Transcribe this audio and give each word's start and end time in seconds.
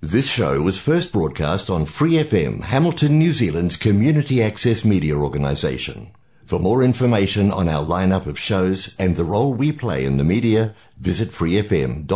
This 0.00 0.30
show 0.30 0.62
was 0.62 0.80
first 0.80 1.12
broadcast 1.12 1.68
on 1.68 1.84
Free 1.84 2.12
FM, 2.12 2.62
Hamilton, 2.62 3.18
New 3.18 3.32
Zealand's 3.32 3.76
community 3.76 4.40
access 4.40 4.84
media 4.84 5.16
organisation. 5.16 6.12
For 6.44 6.60
more 6.60 6.84
information 6.84 7.50
on 7.50 7.68
our 7.68 7.84
lineup 7.84 8.26
of 8.26 8.38
shows 8.38 8.94
and 8.96 9.16
the 9.16 9.24
role 9.24 9.52
we 9.52 9.72
play 9.72 10.04
in 10.04 10.16
the 10.16 10.22
media, 10.22 10.76
visit 11.00 11.30
freefm.org.nz. 11.30 12.06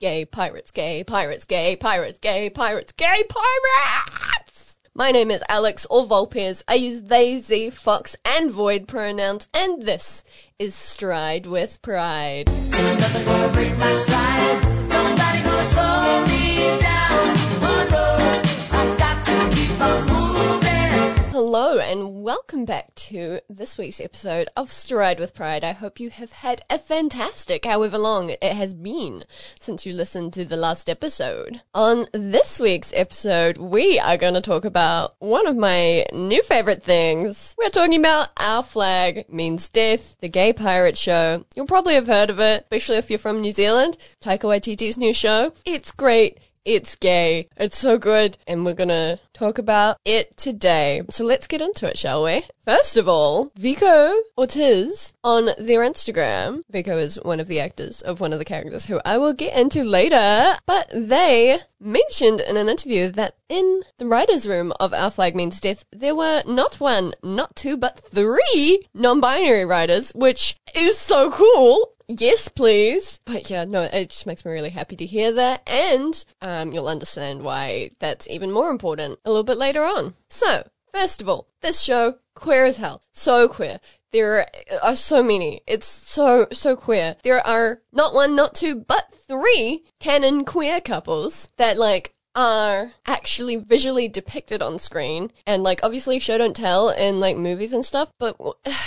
Gay 0.00 0.24
pirates, 0.24 0.70
gay 0.70 1.04
pirates, 1.04 1.44
gay 1.44 1.76
pirates, 1.76 2.18
gay 2.18 2.48
pirates, 2.48 2.92
gay 2.92 3.22
pirates! 3.28 4.76
My 4.94 5.10
name 5.10 5.30
is 5.30 5.44
Alex 5.46 5.86
or 5.90 6.06
Volpez. 6.06 6.64
I 6.66 6.76
use 6.76 7.02
they, 7.02 7.36
ze, 7.36 7.68
fox, 7.68 8.16
and 8.24 8.50
void 8.50 8.88
pronouns, 8.88 9.46
and 9.52 9.82
this 9.82 10.24
is 10.58 10.74
Stride 10.74 11.44
with 11.44 11.82
Pride. 11.82 12.48
Me 16.20 16.78
down. 16.80 17.01
And 21.82 22.22
welcome 22.22 22.64
back 22.64 22.94
to 22.94 23.40
this 23.50 23.76
week's 23.76 24.00
episode 24.00 24.48
of 24.56 24.70
Stride 24.70 25.18
with 25.18 25.34
Pride. 25.34 25.64
I 25.64 25.72
hope 25.72 25.98
you 25.98 26.10
have 26.10 26.30
had 26.30 26.62
a 26.70 26.78
fantastic 26.78 27.64
however 27.64 27.98
long 27.98 28.30
it 28.30 28.52
has 28.52 28.72
been 28.72 29.24
since 29.58 29.84
you 29.84 29.92
listened 29.92 30.32
to 30.34 30.44
the 30.44 30.56
last 30.56 30.88
episode. 30.88 31.62
On 31.74 32.06
this 32.12 32.60
week's 32.60 32.92
episode, 32.94 33.58
we 33.58 33.98
are 33.98 34.16
going 34.16 34.34
to 34.34 34.40
talk 34.40 34.64
about 34.64 35.16
one 35.18 35.48
of 35.48 35.56
my 35.56 36.06
new 36.12 36.42
favorite 36.44 36.84
things. 36.84 37.56
We're 37.58 37.68
talking 37.68 37.98
about 37.98 38.28
Our 38.36 38.62
Flag 38.62 39.28
Means 39.28 39.68
Death, 39.68 40.16
the 40.20 40.28
gay 40.28 40.52
pirate 40.52 40.96
show. 40.96 41.44
You'll 41.56 41.66
probably 41.66 41.94
have 41.94 42.06
heard 42.06 42.30
of 42.30 42.38
it, 42.38 42.62
especially 42.62 42.98
if 42.98 43.10
you're 43.10 43.18
from 43.18 43.40
New 43.40 43.52
Zealand. 43.52 43.96
Taika 44.20 44.42
Waititi's 44.42 44.96
new 44.96 45.12
show. 45.12 45.52
It's 45.64 45.90
great. 45.90 46.38
It's 46.64 46.94
gay. 46.94 47.48
It's 47.56 47.78
so 47.78 47.98
good. 47.98 48.38
And 48.46 48.64
we're 48.64 48.74
gonna 48.74 49.18
talk 49.32 49.58
about 49.58 49.96
it 50.04 50.36
today. 50.36 51.02
So 51.10 51.24
let's 51.24 51.46
get 51.46 51.60
into 51.60 51.88
it, 51.88 51.98
shall 51.98 52.24
we? 52.24 52.44
First 52.64 52.96
of 52.96 53.08
all, 53.08 53.50
Vico 53.56 54.14
Ortiz 54.38 55.14
on 55.24 55.46
their 55.58 55.80
Instagram. 55.80 56.62
Vico 56.70 56.96
is 56.96 57.18
one 57.22 57.40
of 57.40 57.48
the 57.48 57.58
actors 57.58 58.02
of 58.02 58.20
one 58.20 58.32
of 58.32 58.38
the 58.38 58.44
characters 58.44 58.86
who 58.86 59.00
I 59.04 59.18
will 59.18 59.32
get 59.32 59.56
into 59.56 59.82
later. 59.82 60.56
But 60.64 60.88
they 60.92 61.58
mentioned 61.80 62.40
in 62.40 62.56
an 62.56 62.68
interview 62.68 63.10
that 63.10 63.34
in 63.48 63.82
the 63.98 64.06
writer's 64.06 64.46
room 64.46 64.72
of 64.78 64.94
Our 64.94 65.10
Flag 65.10 65.34
Means 65.34 65.60
Death, 65.60 65.84
there 65.90 66.14
were 66.14 66.44
not 66.46 66.78
one, 66.78 67.14
not 67.24 67.56
two, 67.56 67.76
but 67.76 67.98
three 67.98 68.86
non-binary 68.94 69.64
writers, 69.64 70.12
which 70.14 70.56
is 70.74 70.96
so 70.98 71.32
cool. 71.32 71.91
Yes, 72.18 72.48
please. 72.48 73.20
But 73.24 73.48
yeah, 73.48 73.64
no, 73.64 73.82
it 73.82 74.10
just 74.10 74.26
makes 74.26 74.44
me 74.44 74.52
really 74.52 74.70
happy 74.70 74.96
to 74.96 75.06
hear 75.06 75.32
that. 75.32 75.62
And 75.66 76.24
um, 76.42 76.72
you'll 76.72 76.88
understand 76.88 77.42
why 77.42 77.92
that's 78.00 78.28
even 78.28 78.50
more 78.50 78.70
important 78.70 79.18
a 79.24 79.30
little 79.30 79.44
bit 79.44 79.56
later 79.56 79.82
on. 79.82 80.14
So, 80.28 80.68
first 80.92 81.22
of 81.22 81.28
all, 81.28 81.48
this 81.62 81.80
show, 81.80 82.18
queer 82.34 82.64
as 82.66 82.76
hell. 82.76 83.02
So 83.12 83.48
queer. 83.48 83.80
There 84.10 84.46
are 84.82 84.96
so 84.96 85.22
many. 85.22 85.62
It's 85.66 85.86
so, 85.86 86.46
so 86.52 86.76
queer. 86.76 87.16
There 87.22 87.44
are 87.46 87.80
not 87.92 88.12
one, 88.12 88.36
not 88.36 88.54
two, 88.54 88.74
but 88.74 89.06
three 89.26 89.84
canon 89.98 90.44
queer 90.44 90.82
couples 90.82 91.50
that 91.56 91.78
like 91.78 92.14
are 92.34 92.92
actually 93.06 93.56
visually 93.56 94.08
depicted 94.08 94.62
on 94.62 94.78
screen. 94.78 95.32
And 95.46 95.62
like 95.62 95.80
obviously 95.82 96.18
show 96.18 96.38
don't 96.38 96.56
tell 96.56 96.88
in 96.90 97.20
like 97.20 97.36
movies 97.36 97.72
and 97.72 97.84
stuff 97.84 98.10
but 98.18 98.36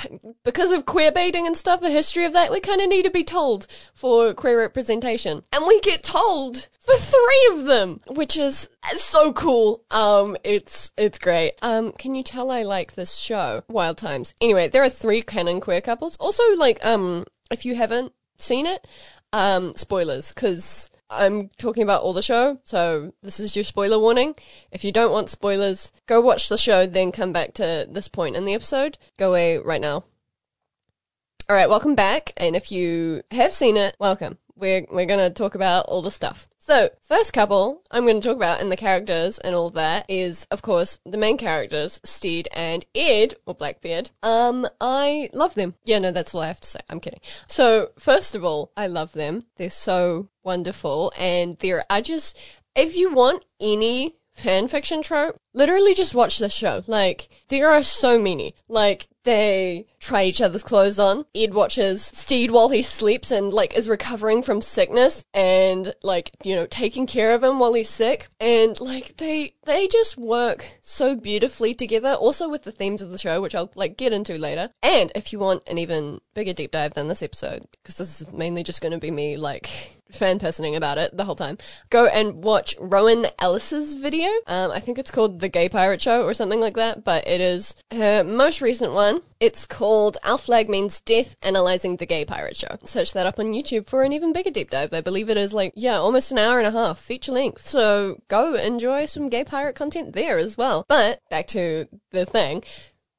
because 0.44 0.72
of 0.72 0.86
queer 0.86 1.12
baiting 1.12 1.46
and 1.48 1.56
stuff 1.58 1.82
the 1.82 1.92
history 1.92 2.26
of 2.26 2.34
that 2.34 2.52
we 2.52 2.60
kind 2.60 2.82
of 2.82 2.90
need 2.90 3.04
to 3.04 3.12
be 3.12 3.24
told 3.24 3.68
for 3.94 4.34
queer 4.34 4.60
representation. 4.60 5.44
And 5.52 5.66
we 5.66 5.80
get 5.82 6.04
told 6.04 6.68
for 6.80 6.96
three 6.96 7.50
of 7.52 7.66
them 7.66 8.02
which 8.08 8.38
is 8.38 8.70
so 8.96 9.34
cool. 9.34 9.84
Um 9.92 10.38
it's 10.44 10.92
it's 10.98 11.20
great. 11.20 11.54
Um 11.62 11.92
can 11.94 12.16
you 12.16 12.24
tell 12.24 12.52
i 12.52 12.64
like 12.64 12.94
this 12.94 13.16
show 13.16 13.64
wild 13.68 13.98
times? 13.98 14.34
Anyway 14.42 14.68
there 14.68 14.84
are 14.84 14.90
three 14.90 15.22
canon 15.22 15.62
queer 15.62 15.81
couples. 15.81 16.16
Also 16.18 16.44
like 16.56 16.84
um 16.86 17.25
if 17.52 17.66
you 17.66 17.75
haven't 17.75 18.14
seen 18.38 18.66
it 18.66 18.86
um 19.34 19.74
spoilers 19.75 20.31
because 20.31 20.90
I'm 21.10 21.50
talking 21.58 21.84
about 21.84 22.02
all 22.02 22.14
the 22.14 22.22
show, 22.22 22.60
so 22.64 23.14
this 23.22 23.40
is 23.40 23.56
your 23.56 23.64
spoiler 23.64 24.00
warning. 24.00 24.36
If 24.72 24.84
you 24.84 24.92
don't 24.92 25.12
want 25.12 25.30
spoilers, 25.30 25.92
go 26.08 26.20
watch 26.20 26.50
the 26.50 26.58
show, 26.58 26.88
then 26.88 27.12
come 27.12 27.32
back 27.32 27.54
to 27.56 27.88
this 27.90 28.08
point 28.08 28.36
in 28.36 28.46
the 28.46 28.54
episode. 28.54 28.98
Go 29.18 29.30
away 29.30 29.58
right 29.58 29.82
now. 29.82 30.06
Alright, 31.50 31.70
welcome 31.70 31.94
back, 31.94 32.34
and 32.38 32.56
if 32.56 32.72
you 32.72 33.22
have 33.30 33.54
seen 33.54 33.78
it, 33.78 33.96
welcome. 34.00 34.40
We're, 34.56 34.88
we're 34.90 35.06
gonna 35.06 35.30
talk 35.30 35.54
about 35.54 35.86
all 35.86 36.02
the 36.02 36.10
stuff. 36.10 36.50
So, 36.68 36.90
first 37.00 37.31
couple 37.31 37.84
I'm 37.92 38.06
going 38.06 38.20
to 38.20 38.28
talk 38.28 38.38
about 38.38 38.59
and 38.59 38.72
the 38.72 38.76
characters 38.76 39.38
and 39.38 39.53
all 39.53 39.70
that 39.70 40.03
is, 40.09 40.48
of 40.50 40.64
course, 40.64 40.98
the 41.06 41.16
main 41.16 41.38
characters, 41.38 42.02
Stede 42.03 42.48
and 42.52 42.84
Ed, 42.96 43.36
or 43.46 43.53
Blackbeard. 43.53 44.09
Um, 44.24 44.66
I 44.81 45.30
love 45.31 45.54
them. 45.54 45.75
Yeah, 45.86 46.00
no, 46.00 46.09
that's 46.09 46.34
all 46.34 46.42
I 46.42 46.48
have 46.48 46.62
to 46.62 46.68
say. 46.68 46.80
I'm 46.90 47.00
kidding. 47.00 47.20
So, 47.48 47.92
first 48.00 48.34
of 48.34 48.44
all, 48.44 48.72
I 48.75 48.88
love 48.88 49.12
them. 49.12 49.46
They're 49.58 49.70
so 49.70 50.30
wonderful 50.44 51.14
and 51.20 51.56
there 51.59 51.84
are 51.88 52.02
just, 52.02 52.36
if 52.75 52.96
you 52.96 53.14
want 53.14 53.46
any 53.62 54.16
fan 54.31 54.68
fiction 54.68 55.04
trope, 55.04 55.38
literally 55.54 55.94
just 55.94 56.16
watch 56.16 56.40
the 56.40 56.50
show. 56.50 56.81
Like, 56.88 57.30
there 57.50 57.70
are 57.70 57.84
so 57.84 58.20
many. 58.20 58.56
Like, 58.68 59.08
they 59.25 59.88
try 60.00 60.24
each 60.24 60.40
other's 60.40 60.63
clothes 60.63 61.00
on. 61.00 61.25
Ed 61.36 61.53
watches 61.53 62.03
Stede 62.13 62.52
while 62.52 62.69
he 62.69 62.81
sleeps 62.81 63.31
and 63.31 63.52
like 63.52 63.75
is 63.75 63.90
recovering 63.90 64.41
from 64.41 64.62
sickness 64.62 65.25
and 65.34 65.94
like, 66.02 66.31
you 66.44 66.56
know, 66.56 66.66
taking 66.68 67.06
care 67.06 67.34
of 67.34 67.44
him 67.44 67.59
while 67.59 67.74
he's 67.74 67.90
sick. 67.90 68.28
And 68.40 68.80
like 68.80 69.18
they 69.18 69.56
they 69.66 69.88
just 69.88 70.18
work 70.18 70.68
so 70.81 71.16
beautifully 71.16 71.74
together, 71.74 72.13
also 72.13 72.47
with 72.47 72.63
the 72.63 72.72
themes 72.72 73.02
of 73.02 73.12
the 73.12 73.18
show, 73.18 73.41
which 73.41 73.56
I'll 73.56 73.72
like 73.75 73.97
get 73.97 74.13
into 74.13 74.38
later. 74.38 74.69
And 74.81 75.12
if 75.16 75.34
you 75.34 75.40
want 75.40 75.63
an 75.68 75.78
even 75.78 76.22
bigger 76.34 76.53
deep 76.53 76.72
dive 76.72 76.94
than 76.94 77.07
this 77.07 77.24
episode, 77.24 77.66
because 77.72 77.97
this 77.97 78.22
is 78.22 78.31
mainly 78.31 78.63
just 78.63 78.81
gonna 78.81 79.00
be 79.00 79.12
me 79.12 79.38
like 79.38 80.00
fan 80.12 80.40
personing 80.40 80.75
about 80.75 80.97
it 80.97 81.16
the 81.16 81.25
whole 81.25 81.36
time, 81.36 81.57
go 81.90 82.06
and 82.06 82.44
watch 82.44 82.75
Rowan 82.80 83.28
Ellis's 83.40 83.96
video. 83.96 84.30
Um, 84.47 84.72
I 84.72 84.80
think 84.80 84.97
it's 84.97 85.12
called 85.12 85.40
The 85.40 85.50
Gay 85.50 85.68
Pirate 85.68 86.02
Show 86.02 86.24
or 86.24 86.34
something 86.34 86.59
like 86.59 86.75
that, 86.75 87.03
but 87.03 87.28
it 87.28 87.42
is 87.42 87.75
her 87.92 88.24
most 88.24 88.62
recent 88.62 88.94
one. 88.94 89.15
It's 89.40 89.66
called 89.66 90.18
Our 90.24 90.38
Flag 90.38 90.70
Means 90.70 91.02
Death, 91.02 91.36
Analyzing 91.42 91.98
the 91.98 92.06
Gay 92.06 92.26
Pirate 92.26 92.56
Show. 92.56 92.78
Search 92.84 93.14
that 93.14 93.26
up 93.26 93.40
on 93.40 93.48
YouTube 93.48 93.88
for 93.88 94.03
an 94.03 94.14
even 94.14 94.34
bigger 94.34 94.50
deep 94.50 94.70
dive. 94.70 94.94
I 94.94 95.02
believe 95.02 95.30
it 95.30 95.38
is 95.38 95.53
like, 95.53 95.74
yeah, 95.76 95.98
almost 95.98 96.31
an 96.31 96.38
hour 96.38 96.58
and 96.59 96.68
a 96.68 96.72
half, 96.72 97.00
feature 97.00 97.31
length. 97.31 97.62
So 97.62 98.22
go 98.28 98.56
enjoy 98.56 99.06
some 99.06 99.30
gay 99.30 99.44
pirate 99.44 99.75
content 99.75 100.14
there 100.14 100.38
as 100.38 100.58
well. 100.58 100.86
But 100.88 101.20
back 101.30 101.48
to 101.48 101.88
the 102.12 102.25
thing. 102.25 102.64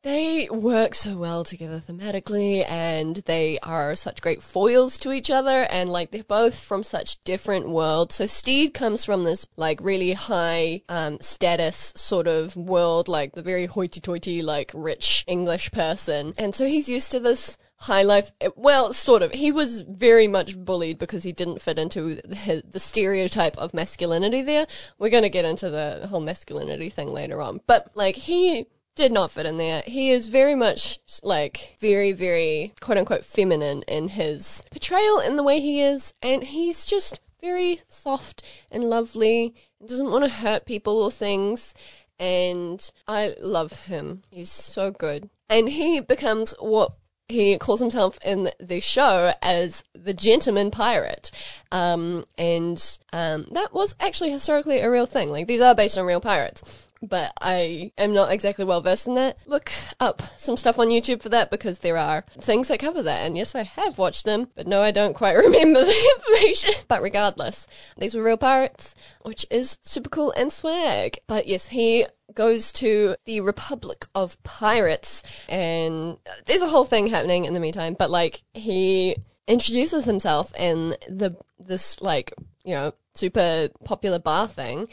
They 0.02 0.48
work 0.50 0.94
so 0.94 1.16
well 1.16 1.42
together 1.42 1.80
thematically 1.80 2.64
and 2.68 3.16
they 3.26 3.58
are 3.60 3.96
such 3.96 4.20
great 4.20 4.40
foils 4.40 4.98
to 4.98 5.10
each 5.10 5.30
other 5.30 5.66
and 5.68 5.90
like 5.90 6.12
they're 6.12 6.22
both 6.22 6.60
from 6.60 6.84
such 6.84 7.20
different 7.22 7.68
worlds. 7.68 8.14
So 8.14 8.26
Stede 8.26 8.72
comes 8.72 9.04
from 9.04 9.24
this 9.24 9.46
like 9.56 9.80
really 9.80 10.12
high 10.12 10.82
um, 10.88 11.18
status 11.20 11.92
sort 11.96 12.28
of 12.28 12.56
world, 12.56 13.08
like 13.08 13.32
the 13.32 13.42
very 13.42 13.66
hoity 13.66 14.00
toity, 14.00 14.42
like 14.42 14.70
rich 14.74 15.24
English 15.26 15.72
person. 15.72 16.34
And 16.38 16.54
so 16.54 16.66
he's 16.66 16.88
used 16.88 17.10
to 17.10 17.18
this 17.18 17.58
high 17.78 18.02
life. 18.02 18.32
Well, 18.54 18.92
sort 18.92 19.22
of. 19.22 19.32
He 19.32 19.52
was 19.52 19.80
very 19.82 20.28
much 20.28 20.56
bullied 20.56 20.98
because 20.98 21.24
he 21.24 21.32
didn't 21.32 21.60
fit 21.60 21.78
into 21.78 22.14
the 22.14 22.80
stereotype 22.80 23.56
of 23.58 23.74
masculinity 23.74 24.42
there. 24.42 24.66
We're 24.98 25.10
going 25.10 25.24
to 25.24 25.28
get 25.28 25.44
into 25.44 25.68
the 25.68 26.06
whole 26.08 26.20
masculinity 26.20 26.90
thing 26.90 27.08
later 27.08 27.42
on. 27.42 27.60
But 27.66 27.90
like 27.94 28.16
he 28.16 28.66
did 28.96 29.12
not 29.12 29.30
fit 29.30 29.46
in 29.46 29.58
there. 29.58 29.82
He 29.86 30.10
is 30.10 30.28
very 30.28 30.54
much 30.54 30.98
like 31.22 31.76
very, 31.78 32.12
very 32.12 32.72
quote 32.80 32.98
unquote 32.98 33.24
feminine 33.24 33.82
in 33.82 34.08
his 34.08 34.64
portrayal 34.70 35.20
in 35.20 35.36
the 35.36 35.42
way 35.44 35.60
he 35.60 35.80
is, 35.80 36.14
and 36.22 36.42
he's 36.42 36.84
just 36.84 37.20
very 37.40 37.80
soft 37.86 38.42
and 38.70 38.82
lovely 38.82 39.54
and 39.78 39.88
doesn't 39.88 40.10
want 40.10 40.24
to 40.24 40.30
hurt 40.30 40.64
people 40.66 41.00
or 41.02 41.10
things. 41.10 41.74
And 42.18 42.90
I 43.06 43.34
love 43.40 43.72
him. 43.72 44.22
He's 44.30 44.50
so 44.50 44.90
good. 44.90 45.28
And 45.50 45.68
he 45.68 46.00
becomes 46.00 46.54
what 46.58 46.92
he 47.28 47.58
calls 47.58 47.80
himself 47.80 48.18
in 48.24 48.50
the 48.58 48.80
show 48.80 49.34
as 49.42 49.84
the 49.92 50.14
gentleman 50.14 50.70
pirate. 50.70 51.30
Um, 51.70 52.24
and 52.38 52.98
um, 53.12 53.46
that 53.50 53.74
was 53.74 53.94
actually 54.00 54.30
historically 54.30 54.78
a 54.78 54.90
real 54.90 55.06
thing. 55.06 55.30
Like, 55.30 55.46
these 55.46 55.60
are 55.60 55.74
based 55.74 55.98
on 55.98 56.06
real 56.06 56.20
pirates. 56.20 56.85
But 57.02 57.32
I 57.40 57.92
am 57.98 58.14
not 58.14 58.32
exactly 58.32 58.64
well 58.64 58.80
versed 58.80 59.06
in 59.06 59.14
that. 59.14 59.36
Look 59.46 59.70
up 60.00 60.22
some 60.36 60.56
stuff 60.56 60.78
on 60.78 60.88
YouTube 60.88 61.22
for 61.22 61.28
that 61.28 61.50
because 61.50 61.80
there 61.80 61.98
are 61.98 62.24
things 62.40 62.68
that 62.68 62.80
cover 62.80 63.02
that. 63.02 63.26
And 63.26 63.36
yes, 63.36 63.54
I 63.54 63.64
have 63.64 63.98
watched 63.98 64.24
them, 64.24 64.48
but 64.54 64.66
no, 64.66 64.80
I 64.80 64.90
don't 64.90 65.14
quite 65.14 65.32
remember 65.36 65.84
the 65.84 66.10
information. 66.16 66.74
But 66.88 67.02
regardless, 67.02 67.66
these 67.98 68.14
were 68.14 68.22
real 68.22 68.36
pirates, 68.36 68.94
which 69.22 69.44
is 69.50 69.78
super 69.82 70.08
cool 70.08 70.32
and 70.36 70.52
swag. 70.52 71.18
But 71.26 71.46
yes, 71.46 71.68
he 71.68 72.06
goes 72.34 72.72
to 72.74 73.16
the 73.24 73.40
Republic 73.40 74.06
of 74.14 74.40
Pirates, 74.42 75.22
and 75.48 76.18
uh, 76.26 76.32
there's 76.46 76.62
a 76.62 76.68
whole 76.68 76.84
thing 76.84 77.08
happening 77.08 77.44
in 77.44 77.54
the 77.54 77.60
meantime. 77.60 77.94
But 77.98 78.10
like 78.10 78.42
he 78.54 79.16
introduces 79.48 80.04
himself 80.04 80.52
in 80.58 80.96
the 81.08 81.36
this 81.58 82.00
like 82.00 82.32
you 82.64 82.74
know 82.74 82.92
super 83.14 83.68
popular 83.84 84.18
bar 84.18 84.48
thing. 84.48 84.88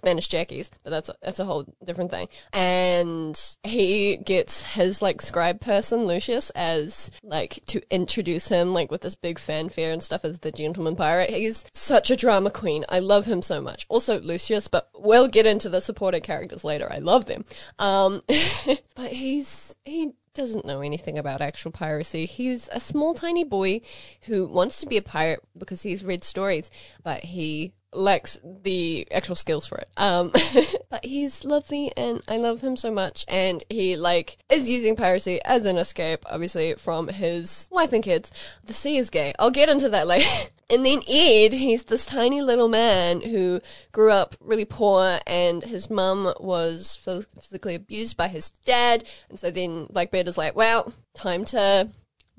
Spanish 0.00 0.28
Jackie's, 0.28 0.70
but 0.82 0.90
that's 0.90 1.10
that's 1.20 1.40
a 1.40 1.44
whole 1.44 1.66
different 1.84 2.10
thing. 2.10 2.28
And 2.54 3.38
he 3.62 4.16
gets 4.16 4.64
his 4.64 5.02
like 5.02 5.20
scribe 5.20 5.60
person 5.60 6.04
Lucius 6.04 6.48
as 6.50 7.10
like 7.22 7.60
to 7.66 7.82
introduce 7.94 8.48
him 8.48 8.72
like 8.72 8.90
with 8.90 9.02
this 9.02 9.14
big 9.14 9.38
fanfare 9.38 9.92
and 9.92 10.02
stuff 10.02 10.24
as 10.24 10.38
the 10.38 10.52
gentleman 10.52 10.96
pirate. 10.96 11.28
He's 11.28 11.66
such 11.72 12.10
a 12.10 12.16
drama 12.16 12.50
queen. 12.50 12.86
I 12.88 13.00
love 13.00 13.26
him 13.26 13.42
so 13.42 13.60
much. 13.60 13.84
Also 13.90 14.18
Lucius, 14.20 14.68
but 14.68 14.88
we'll 14.96 15.28
get 15.28 15.44
into 15.44 15.68
the 15.68 15.82
supporting 15.82 16.22
characters 16.22 16.64
later. 16.64 16.90
I 16.90 16.98
love 16.98 17.26
them. 17.26 17.44
Um, 17.78 18.22
but 18.94 19.10
he's 19.10 19.76
he 19.84 20.12
doesn't 20.32 20.64
know 20.64 20.80
anything 20.80 21.18
about 21.18 21.42
actual 21.42 21.72
piracy. 21.72 22.24
He's 22.24 22.68
a 22.72 22.80
small, 22.80 23.12
tiny 23.12 23.44
boy 23.44 23.82
who 24.22 24.46
wants 24.46 24.80
to 24.80 24.86
be 24.86 24.96
a 24.96 25.02
pirate 25.02 25.40
because 25.58 25.82
he's 25.82 26.04
read 26.04 26.24
stories, 26.24 26.70
but 27.02 27.24
he 27.24 27.72
lacks 27.92 28.38
the 28.44 29.06
actual 29.10 29.36
skills 29.36 29.66
for 29.66 29.78
it. 29.78 29.88
Um, 29.96 30.32
but 30.90 31.04
he's 31.04 31.44
lovely 31.44 31.92
and 31.96 32.22
I 32.28 32.36
love 32.36 32.60
him 32.60 32.76
so 32.76 32.90
much. 32.90 33.24
And 33.28 33.64
he, 33.68 33.96
like, 33.96 34.38
is 34.48 34.68
using 34.68 34.96
piracy 34.96 35.40
as 35.44 35.66
an 35.66 35.76
escape, 35.76 36.24
obviously, 36.30 36.74
from 36.74 37.08
his 37.08 37.68
wife 37.70 37.92
and 37.92 38.02
kids. 38.02 38.32
The 38.64 38.74
sea 38.74 38.96
is 38.98 39.10
gay. 39.10 39.32
I'll 39.38 39.50
get 39.50 39.68
into 39.68 39.88
that 39.90 40.06
later. 40.06 40.28
And 40.72 40.86
then 40.86 41.02
Ed, 41.08 41.52
he's 41.52 41.82
this 41.82 42.06
tiny 42.06 42.42
little 42.42 42.68
man 42.68 43.22
who 43.22 43.60
grew 43.90 44.12
up 44.12 44.36
really 44.38 44.64
poor 44.64 45.18
and 45.26 45.64
his 45.64 45.90
mum 45.90 46.32
was 46.38 46.96
phys- 47.04 47.26
physically 47.40 47.74
abused 47.74 48.16
by 48.16 48.28
his 48.28 48.50
dad. 48.50 49.02
And 49.28 49.36
so 49.36 49.50
then 49.50 49.88
Blackbeard 49.90 50.28
is 50.28 50.38
like, 50.38 50.54
well, 50.54 50.92
time 51.12 51.44
to 51.46 51.88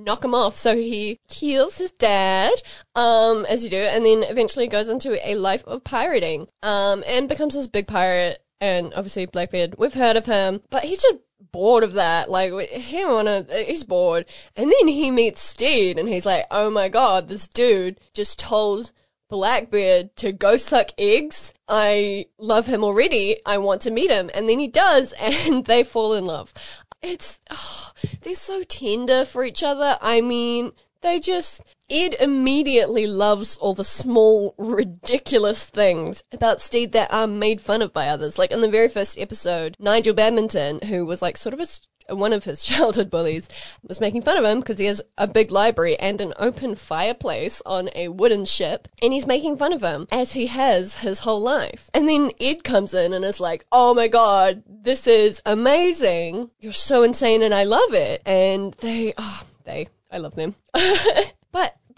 knock 0.04 0.24
him 0.24 0.34
off. 0.34 0.56
So 0.56 0.76
he 0.76 1.20
kills 1.28 1.78
his 1.78 1.92
dad, 1.92 2.54
um, 2.96 3.46
as 3.48 3.64
you 3.64 3.70
do, 3.70 3.78
and 3.78 4.06
then 4.06 4.24
eventually 4.24 4.68
goes 4.68 4.88
into 4.88 5.28
a 5.28 5.36
life 5.36 5.64
of 5.66 5.84
pirating, 5.84 6.48
um, 6.64 7.04
and 7.08 7.30
becomes 7.30 7.56
this 7.56 7.68
big 7.68 7.88
pirate. 7.88 8.44
And 8.60 8.94
obviously 8.96 9.26
Blackbeard, 9.26 9.76
we've 9.78 9.94
heard 9.94 10.18
of 10.18 10.28
him, 10.28 10.62
but 10.70 10.84
he's 10.84 11.02
just 11.02 11.18
bored 11.52 11.84
of 11.84 11.94
that. 11.94 12.30
Like 12.30 12.52
he 12.70 13.04
wanna, 13.06 13.46
he's 13.66 13.84
bored. 13.84 14.26
And 14.56 14.72
then 14.72 14.88
he 14.88 15.12
meets 15.12 15.42
Stede, 15.42 15.98
and 15.98 16.08
he's 16.08 16.26
like, 16.26 16.46
"Oh 16.52 16.70
my 16.70 16.90
god, 16.90 17.28
this 17.28 17.48
dude 17.48 18.00
just 18.14 18.40
told." 18.40 18.92
Blackbeard 19.30 20.14
to 20.18 20.34
go 20.34 20.58
suck 20.58 20.90
eggs. 20.98 21.54
I 21.66 22.26
love 22.38 22.66
him 22.66 22.84
already. 22.84 23.38
I 23.46 23.60
want 23.60 23.82
to 23.84 23.90
meet 23.90 24.12
him. 24.12 24.30
And 24.34 24.50
then 24.50 24.60
he 24.60 24.68
does, 24.68 25.14
and 25.20 25.64
they 25.64 25.86
fall 25.86 26.14
in 26.14 26.26
love. 26.26 26.54
It's, 27.02 27.40
oh, 27.50 27.92
they're 28.22 28.36
so 28.36 28.64
tender 28.64 29.26
for 29.26 29.44
each 29.44 29.64
other. 29.64 29.98
I 30.02 30.22
mean, 30.22 30.72
they 31.02 31.20
just, 31.20 31.62
Ed 31.90 32.16
immediately 32.20 33.08
loves 33.08 33.58
all 33.58 33.74
the 33.74 33.84
small, 33.84 34.54
ridiculous 34.58 35.64
things 35.66 36.24
about 36.32 36.62
Stede 36.62 36.92
that 36.92 37.12
are 37.12 37.28
made 37.28 37.60
fun 37.60 37.82
of 37.82 37.92
by 37.92 38.08
others. 38.08 38.38
Like 38.38 38.52
in 38.52 38.62
the 38.62 38.70
very 38.70 38.88
first 38.88 39.18
episode, 39.18 39.76
Nigel 39.80 40.14
Badminton, 40.14 40.82
who 40.84 41.06
was 41.06 41.22
like 41.22 41.38
sort 41.38 41.54
of 41.54 41.60
a 41.60 41.66
one 42.12 42.34
of 42.34 42.44
his 42.44 42.64
childhood 42.72 43.10
bullies 43.10 43.48
was 43.88 44.00
making 44.00 44.22
fun 44.22 44.38
of 44.38 44.46
him 44.46 44.60
because 44.60 44.80
he 44.80 44.86
has 44.86 45.02
a 45.18 45.28
big 45.28 45.52
library 45.52 45.98
and 46.00 46.22
an 46.22 46.34
open 46.38 46.76
fireplace 46.76 47.62
on 47.66 47.90
a 47.96 48.10
wooden 48.10 48.46
ship, 48.46 48.88
and 49.02 49.14
he's 49.14 49.28
making 49.28 49.58
fun 49.58 49.74
of 49.74 49.82
him 49.82 50.08
as 50.12 50.34
he 50.34 50.48
has 50.48 50.98
his 50.98 51.20
whole 51.20 51.42
life. 51.42 51.90
And 51.94 52.08
then 52.08 52.32
Ed 52.40 52.64
comes 52.64 52.94
in 52.94 53.14
and 53.14 53.26
is 53.26 53.40
like, 53.40 53.66
"Oh 53.72 53.94
my 53.94 54.08
god, 54.08 54.64
this 54.68 55.08
is 55.08 55.42
amazing! 55.46 56.52
You're 56.60 56.74
so 56.74 57.04
insane, 57.04 57.42
and 57.42 57.54
I 57.54 57.64
love 57.64 57.94
it." 57.94 58.22
And 58.26 58.74
they, 58.76 59.14
oh, 59.18 59.44
they, 59.64 59.88
I 60.12 60.18
love 60.18 60.36
them. 60.36 60.56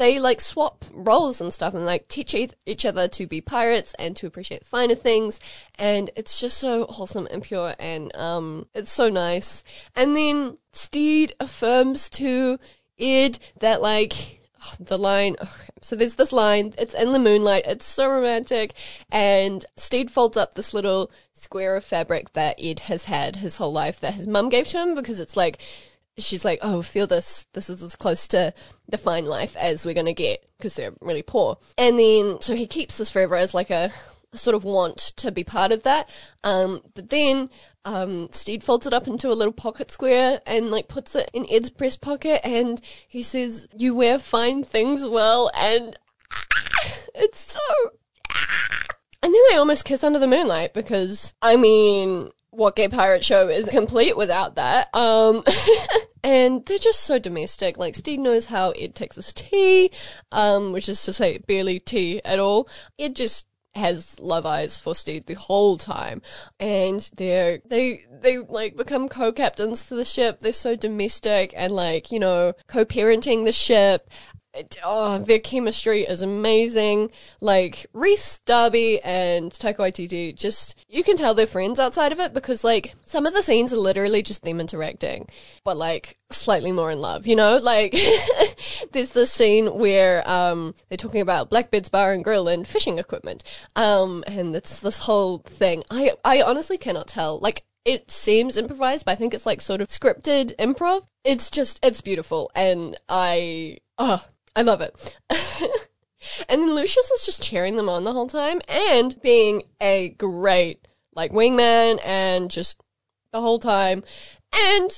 they 0.03 0.19
like 0.19 0.41
swap 0.41 0.83
roles 0.91 1.39
and 1.39 1.53
stuff 1.53 1.73
and 1.73 1.85
like 1.85 2.09
teach 2.09 2.35
each- 2.35 2.85
other 2.85 3.07
to 3.07 3.25
be 3.25 3.39
pirates 3.39 3.95
and 3.97 4.17
to 4.17 4.27
appreciate 4.27 4.65
finer 4.65 4.95
things. 4.95 5.39
And 5.79 6.09
it's 6.17 6.41
just 6.41 6.57
so 6.57 6.85
wholesome 6.85 7.27
and 7.31 7.41
pure 7.41 7.73
and 7.79 8.13
um 8.15 8.67
it's 8.73 8.91
so 8.91 9.09
nice. 9.09 9.63
And 9.95 10.15
then 10.15 10.57
Stede 10.73 11.33
affirms 11.39 12.09
to 12.11 12.59
Ed 12.99 13.39
that 13.59 13.81
like 13.81 14.41
the 14.79 14.97
line 14.97 15.35
so 15.81 15.95
there's 15.95 16.15
this 16.15 16.31
line 16.31 16.73
it's 16.77 16.93
in 16.93 17.11
the 17.11 17.19
moonlight 17.19 17.63
it's 17.65 17.85
so 17.85 18.09
romantic. 18.09 18.73
And 19.09 19.65
Stede 19.77 20.11
folds 20.11 20.35
up 20.35 20.55
this 20.55 20.73
little 20.73 21.11
square 21.31 21.77
of 21.77 21.85
fabric 21.85 22.33
that 22.33 22.59
ed 22.61 22.81
has 22.81 23.05
had 23.05 23.37
his 23.37 23.57
whole 23.57 23.71
life 23.71 24.01
that 24.01 24.15
his 24.15 24.27
mum 24.27 24.49
gave 24.49 24.67
to 24.67 24.79
him 24.79 24.95
because 24.95 25.21
it's 25.21 25.37
like 25.37 25.59
she's 26.17 26.45
like, 26.45 26.59
"Oh, 26.61 26.81
feel 26.81 27.07
this. 27.07 27.45
This 27.53 27.69
is 27.69 27.83
as 27.83 27.95
close 27.95 28.27
to 28.27 28.53
the 28.87 28.97
fine 28.97 29.25
life 29.25 29.55
as 29.55 29.85
we're 29.85 29.93
gonna 29.93 30.13
get 30.13 30.47
because 30.57 30.75
they're 30.75 30.93
really 31.01 31.21
poor." 31.21 31.57
And 31.77 31.97
then, 31.97 32.41
so 32.41 32.55
he 32.55 32.67
keeps 32.67 32.97
this 32.97 33.11
forever 33.11 33.35
as 33.35 33.53
like 33.53 33.69
a, 33.69 33.91
a 34.31 34.37
sort 34.37 34.55
of 34.55 34.63
want 34.63 34.97
to 34.97 35.31
be 35.31 35.43
part 35.43 35.71
of 35.71 35.83
that. 35.83 36.09
Um, 36.43 36.81
but 36.93 37.09
then, 37.09 37.49
um, 37.85 38.29
Stede 38.31 38.63
folds 38.63 38.87
it 38.87 38.93
up 38.93 39.07
into 39.07 39.31
a 39.31 39.33
little 39.33 39.53
pocket 39.53 39.91
square 39.91 40.41
and 40.45 40.71
like 40.71 40.87
puts 40.87 41.15
it 41.15 41.29
in 41.33 41.47
Ed's 41.49 41.69
breast 41.69 42.01
pocket, 42.01 42.45
and 42.45 42.81
he 43.07 43.23
says, 43.23 43.67
"You 43.75 43.95
wear 43.95 44.19
fine 44.19 44.63
things 44.63 45.03
well," 45.07 45.51
and 45.55 45.97
it's 47.15 47.39
so. 47.39 47.59
And 49.23 49.33
then 49.33 49.41
they 49.49 49.55
almost 49.55 49.85
kiss 49.85 50.03
under 50.03 50.19
the 50.19 50.27
moonlight 50.27 50.73
because, 50.73 51.33
I 51.41 51.55
mean, 51.55 52.29
what 52.53 52.75
gay 52.75 52.87
pirate 52.87 53.25
show 53.25 53.49
is 53.49 53.67
complete 53.67 54.15
without 54.15 54.55
that? 54.55 54.93
Um, 54.93 55.43
and 56.23 56.65
they're 56.65 56.77
just 56.77 57.01
so 57.01 57.19
domestic. 57.19 57.77
Like, 57.77 57.95
Stede 57.95 58.19
knows 58.19 58.45
how 58.45 58.71
Ed 58.71 58.95
takes 58.95 59.15
his 59.15 59.33
tea, 59.33 59.91
um, 60.31 60.71
which 60.71 60.87
is 60.87 61.03
to 61.03 61.13
say, 61.13 61.39
barely 61.39 61.79
tea 61.79 62.21
at 62.23 62.39
all. 62.39 62.69
Ed 62.99 63.15
just 63.15 63.47
has 63.75 64.19
love 64.19 64.45
eyes 64.45 64.79
for 64.79 64.93
Stede 64.93 65.25
the 65.25 65.33
whole 65.33 65.77
time. 65.79 66.21
And 66.59 67.09
they're, 67.17 67.59
they, 67.65 68.05
they 68.11 68.37
like 68.37 68.77
become 68.77 69.09
co-captains 69.09 69.85
to 69.85 69.95
the 69.95 70.05
ship. 70.05 70.39
They're 70.39 70.53
so 70.53 70.75
domestic 70.75 71.53
and 71.55 71.71
like, 71.71 72.11
you 72.11 72.19
know, 72.19 72.53
co-parenting 72.67 73.45
the 73.45 73.51
ship. 73.51 74.09
Oh, 74.83 75.19
their 75.19 75.39
chemistry 75.39 76.03
is 76.03 76.21
amazing. 76.21 77.11
Like 77.41 77.87
Rhys 77.93 78.39
Darby 78.45 78.99
and 79.01 79.51
Taika 79.51 79.77
Waititi, 79.77 80.35
just 80.35 80.75
you 80.87 81.03
can 81.03 81.15
tell 81.15 81.33
they're 81.33 81.47
friends 81.47 81.79
outside 81.79 82.11
of 82.11 82.19
it 82.19 82.33
because 82.33 82.63
like 82.63 82.93
some 83.03 83.25
of 83.25 83.33
the 83.33 83.41
scenes 83.41 83.73
are 83.73 83.77
literally 83.77 84.21
just 84.21 84.43
them 84.43 84.59
interacting, 84.59 85.27
but 85.63 85.77
like 85.77 86.17
slightly 86.31 86.71
more 86.71 86.91
in 86.91 86.99
love. 86.99 87.25
You 87.25 87.35
know, 87.35 87.57
like 87.57 87.95
there's 88.91 89.11
this 89.11 89.31
scene 89.31 89.67
where 89.77 90.27
um 90.29 90.75
they're 90.89 90.97
talking 90.97 91.21
about 91.21 91.49
Blackbeard's 91.49 91.89
Bar 91.89 92.13
and 92.13 92.23
Grill 92.23 92.47
and 92.47 92.67
fishing 92.67 92.99
equipment, 92.99 93.43
um, 93.75 94.23
and 94.27 94.55
it's 94.55 94.79
this 94.79 94.99
whole 94.99 95.39
thing. 95.39 95.83
I 95.89 96.13
I 96.23 96.41
honestly 96.41 96.77
cannot 96.77 97.07
tell. 97.07 97.39
Like 97.39 97.63
it 97.85 98.11
seems 98.11 98.57
improvised, 98.57 99.05
but 99.05 99.11
I 99.11 99.15
think 99.15 99.33
it's 99.33 99.45
like 99.45 99.61
sort 99.61 99.81
of 99.81 99.87
scripted 99.87 100.55
improv. 100.57 101.05
It's 101.23 101.49
just, 101.49 101.79
it's 101.83 102.01
beautiful, 102.01 102.49
and 102.55 102.97
I, 103.09 103.79
oh, 103.97 104.23
I 104.55 104.61
love 104.61 104.81
it. 104.81 105.17
and 106.49 106.61
then 106.61 106.73
Lucius 106.73 107.11
is 107.11 107.25
just 107.25 107.41
cheering 107.41 107.75
them 107.75 107.89
on 107.89 108.03
the 108.03 108.13
whole 108.13 108.27
time 108.27 108.61
and 108.67 109.19
being 109.21 109.63
a 109.81 110.09
great, 110.17 110.87
like, 111.15 111.31
wingman 111.31 111.99
and 112.03 112.51
just 112.51 112.81
the 113.31 113.41
whole 113.41 113.59
time. 113.59 114.03
And 114.53 114.91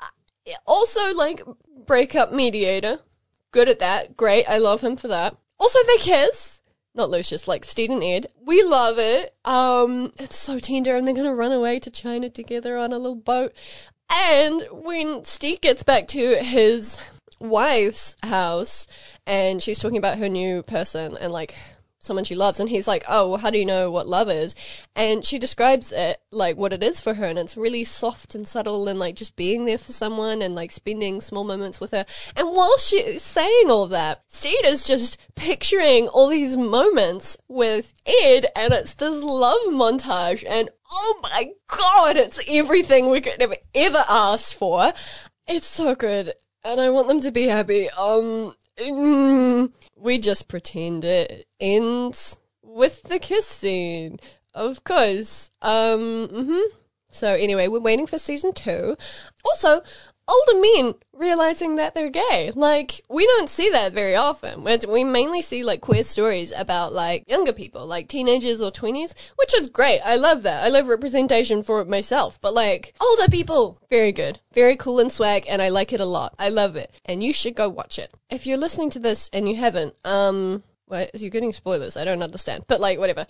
uh, 0.00 0.52
also, 0.66 1.14
like, 1.14 1.42
breakup 1.86 2.32
mediator. 2.32 3.00
Good 3.50 3.68
at 3.68 3.78
that. 3.78 4.16
Great. 4.16 4.44
I 4.46 4.58
love 4.58 4.82
him 4.82 4.96
for 4.96 5.08
that. 5.08 5.36
Also, 5.58 5.78
they 5.86 5.96
kiss 5.98 6.58
not 6.98 7.10
Lucius, 7.10 7.48
like 7.48 7.64
Stede 7.64 7.90
and 7.90 8.02
Ed. 8.02 8.26
We 8.44 8.62
love 8.62 8.98
it. 8.98 9.34
Um, 9.44 10.12
it's 10.18 10.36
so 10.36 10.58
tender, 10.58 10.96
and 10.96 11.06
they're 11.06 11.14
gonna 11.14 11.34
run 11.34 11.52
away 11.52 11.78
to 11.78 11.90
China 11.90 12.28
together 12.28 12.76
on 12.76 12.92
a 12.92 12.98
little 12.98 13.16
boat. 13.16 13.54
And 14.10 14.64
when 14.70 15.24
Stede 15.24 15.62
gets 15.62 15.82
back 15.82 16.08
to 16.08 16.36
his 16.36 17.00
wife's 17.40 18.16
house, 18.22 18.86
and 19.26 19.62
she's 19.62 19.78
talking 19.78 19.98
about 19.98 20.18
her 20.18 20.28
new 20.28 20.62
person 20.62 21.16
and 21.18 21.32
like 21.32 21.54
someone 22.00 22.24
she 22.24 22.34
loves, 22.34 22.60
and 22.60 22.70
he's 22.70 22.86
like, 22.86 23.04
"Oh, 23.08 23.28
well, 23.28 23.38
how 23.38 23.50
do 23.50 23.58
you 23.58 23.66
know 23.66 23.90
what 23.90 24.06
love 24.06 24.30
is?" 24.30 24.54
And 24.94 25.24
she 25.24 25.38
describes 25.38 25.92
it 25.92 26.20
like 26.30 26.56
what 26.56 26.72
it 26.72 26.82
is 26.82 27.00
for 27.00 27.14
her, 27.14 27.24
and 27.24 27.38
it's 27.38 27.56
really 27.56 27.84
soft 27.84 28.34
and 28.34 28.46
subtle, 28.46 28.88
and 28.88 28.98
like 28.98 29.16
just 29.16 29.36
being 29.36 29.64
there 29.64 29.78
for 29.78 29.92
someone 29.92 30.40
and 30.40 30.54
like 30.54 30.70
spending 30.70 31.20
small 31.20 31.44
moments 31.44 31.80
with 31.80 31.90
her. 31.90 32.06
And 32.36 32.50
while 32.50 32.78
she's 32.78 33.22
saying 33.22 33.70
all 33.70 33.88
that, 33.88 34.22
Stede 34.28 34.64
is 34.64 34.84
just 34.84 35.18
picturing 35.34 36.08
all 36.08 36.28
these 36.28 36.56
moments 36.56 37.36
with 37.48 37.92
Ed, 38.06 38.46
and 38.56 38.72
it's 38.72 38.94
this 38.94 39.22
love 39.22 39.60
montage, 39.68 40.44
and 40.48 40.70
oh 40.90 41.20
my 41.22 41.50
god, 41.66 42.16
it's 42.16 42.40
everything 42.48 43.10
we 43.10 43.20
could 43.20 43.40
have 43.40 43.54
ever 43.74 44.04
asked 44.08 44.54
for. 44.54 44.92
It's 45.46 45.66
so 45.66 45.94
good, 45.94 46.34
and 46.64 46.80
I 46.80 46.90
want 46.90 47.08
them 47.08 47.20
to 47.20 47.30
be 47.30 47.46
happy. 47.46 47.88
Um, 47.90 48.54
mm, 48.78 49.72
we 49.96 50.18
just 50.18 50.48
pretend 50.48 51.04
it 51.04 51.46
ends 51.60 52.38
with 52.62 53.04
the 53.04 53.18
kiss 53.18 53.46
scene, 53.46 54.18
of 54.54 54.84
course. 54.84 55.50
Um, 55.62 56.28
mm-hmm. 56.28 56.76
So 57.10 57.34
anyway, 57.34 57.68
we're 57.68 57.80
waiting 57.80 58.06
for 58.06 58.18
season 58.18 58.52
two. 58.52 58.96
Also, 59.44 59.82
older 60.28 60.60
men 60.60 60.94
realizing 61.12 61.76
that 61.76 61.94
they're 61.94 62.10
gay. 62.10 62.52
Like, 62.54 63.00
we 63.08 63.26
don't 63.26 63.48
see 63.48 63.70
that 63.70 63.92
very 63.92 64.14
often. 64.14 64.62
We- 64.62 65.04
mainly 65.04 65.42
see 65.42 65.64
like 65.64 65.80
queer 65.80 66.04
stories 66.04 66.52
about 66.54 66.92
like 66.92 67.24
younger 67.28 67.52
people, 67.52 67.86
like 67.86 68.08
teenagers 68.08 68.60
or 68.60 68.70
20s, 68.70 69.14
which 69.36 69.54
is 69.54 69.68
great. 69.68 70.00
I 70.04 70.16
love 70.16 70.42
that. 70.42 70.62
I 70.62 70.68
love 70.68 70.86
representation 70.86 71.62
for 71.62 71.80
it 71.80 71.88
myself. 71.88 72.38
But 72.40 72.54
like, 72.54 72.94
older 73.00 73.28
people, 73.28 73.80
very 73.90 74.12
good. 74.12 74.40
Very 74.52 74.76
cool 74.76 75.00
and 75.00 75.10
swag, 75.10 75.46
and 75.48 75.62
I 75.62 75.70
like 75.70 75.92
it 75.92 76.00
a 76.00 76.04
lot. 76.04 76.34
I 76.38 76.50
love 76.50 76.76
it. 76.76 76.92
And 77.04 77.24
you 77.24 77.32
should 77.32 77.54
go 77.54 77.68
watch 77.68 77.98
it. 77.98 78.14
If 78.30 78.46
you're 78.46 78.58
listening 78.58 78.90
to 78.90 78.98
this 78.98 79.30
and 79.32 79.48
you 79.48 79.56
haven't, 79.56 79.94
um, 80.04 80.62
Wait, 80.90 81.10
you're 81.14 81.30
getting 81.30 81.52
spoilers. 81.52 81.96
I 81.96 82.04
don't 82.04 82.22
understand. 82.22 82.64
But 82.66 82.80
like, 82.80 82.98
whatever. 82.98 83.26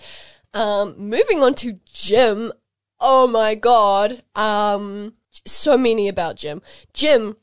Um, 0.54 0.94
moving 0.98 1.42
on 1.42 1.54
to 1.56 1.78
Jim. 1.92 2.52
Oh 3.00 3.26
my 3.26 3.54
god. 3.54 4.22
Um, 4.34 5.14
so 5.46 5.76
many 5.76 6.08
about 6.08 6.36
Jim. 6.36 6.62
Jim 6.92 7.36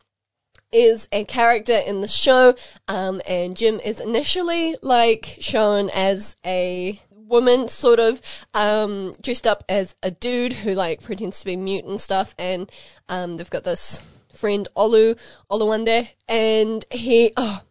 is 0.72 1.08
a 1.12 1.24
character 1.26 1.76
in 1.76 2.02
the 2.02 2.08
show, 2.08 2.56
um, 2.88 3.22
and 3.28 3.56
Jim 3.56 3.80
is 3.80 4.00
initially 4.00 4.76
like 4.82 5.38
shown 5.40 5.90
as 5.92 6.36
a 6.46 7.02
woman, 7.12 7.68
sort 7.68 8.00
of, 8.00 8.22
um, 8.54 9.14
dressed 9.22 9.48
up 9.48 9.64
as 9.68 9.96
a 10.04 10.12
dude 10.12 10.54
who 10.54 10.74
like 10.74 11.02
pretends 11.02 11.40
to 11.40 11.46
be 11.46 11.56
mute 11.56 11.86
and 11.86 12.00
stuff, 12.00 12.36
and 12.38 12.72
um, 13.10 13.38
they've 13.38 13.50
got 13.50 13.64
this 13.64 14.02
friend 14.34 14.68
Olu 14.76 15.18
Oluwande, 15.50 16.10
and 16.28 16.86
he 16.92 17.32
oh 17.38 17.62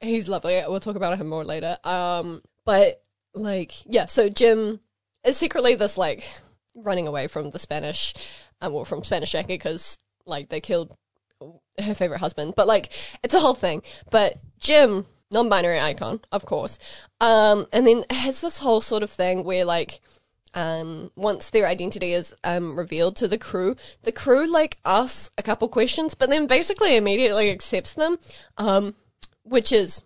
he's 0.00 0.28
lovely. 0.28 0.62
We'll 0.66 0.80
talk 0.80 0.96
about 0.96 1.18
him 1.18 1.28
more 1.28 1.44
later. 1.44 1.78
Um, 1.84 2.42
but 2.64 3.02
like, 3.34 3.72
yeah. 3.86 4.06
So 4.06 4.28
Jim 4.28 4.80
is 5.24 5.36
secretly 5.36 5.74
this 5.74 5.98
like 5.98 6.28
running 6.74 7.06
away 7.06 7.26
from 7.26 7.50
the 7.50 7.58
Spanish, 7.58 8.14
um, 8.66 8.72
well, 8.72 8.84
from 8.84 9.04
Spanish 9.04 9.32
Jackie 9.32 9.54
because 9.54 9.98
like 10.26 10.48
they 10.48 10.60
killed 10.60 10.96
her 11.78 11.94
favorite 11.94 12.18
husband. 12.18 12.54
But 12.56 12.66
like, 12.66 12.92
it's 13.22 13.34
a 13.34 13.40
whole 13.40 13.54
thing. 13.54 13.82
But 14.10 14.38
Jim, 14.58 15.06
non-binary 15.30 15.80
icon, 15.80 16.20
of 16.32 16.46
course. 16.46 16.78
Um, 17.20 17.66
and 17.72 17.86
then 17.86 18.04
has 18.10 18.40
this 18.40 18.58
whole 18.58 18.80
sort 18.80 19.02
of 19.02 19.10
thing 19.10 19.44
where 19.44 19.64
like. 19.64 20.00
Um, 20.56 21.10
once 21.16 21.50
their 21.50 21.66
identity 21.66 22.12
is 22.12 22.32
um, 22.44 22.78
revealed 22.78 23.16
to 23.16 23.26
the 23.26 23.36
crew, 23.36 23.74
the 24.04 24.12
crew 24.12 24.46
like 24.46 24.76
asks 24.84 25.28
a 25.36 25.42
couple 25.42 25.66
questions, 25.66 26.14
but 26.14 26.30
then 26.30 26.46
basically 26.46 26.94
immediately 26.94 27.50
accepts 27.50 27.92
them. 27.92 28.20
Um, 28.56 28.94
which 29.44 29.72
is 29.72 30.02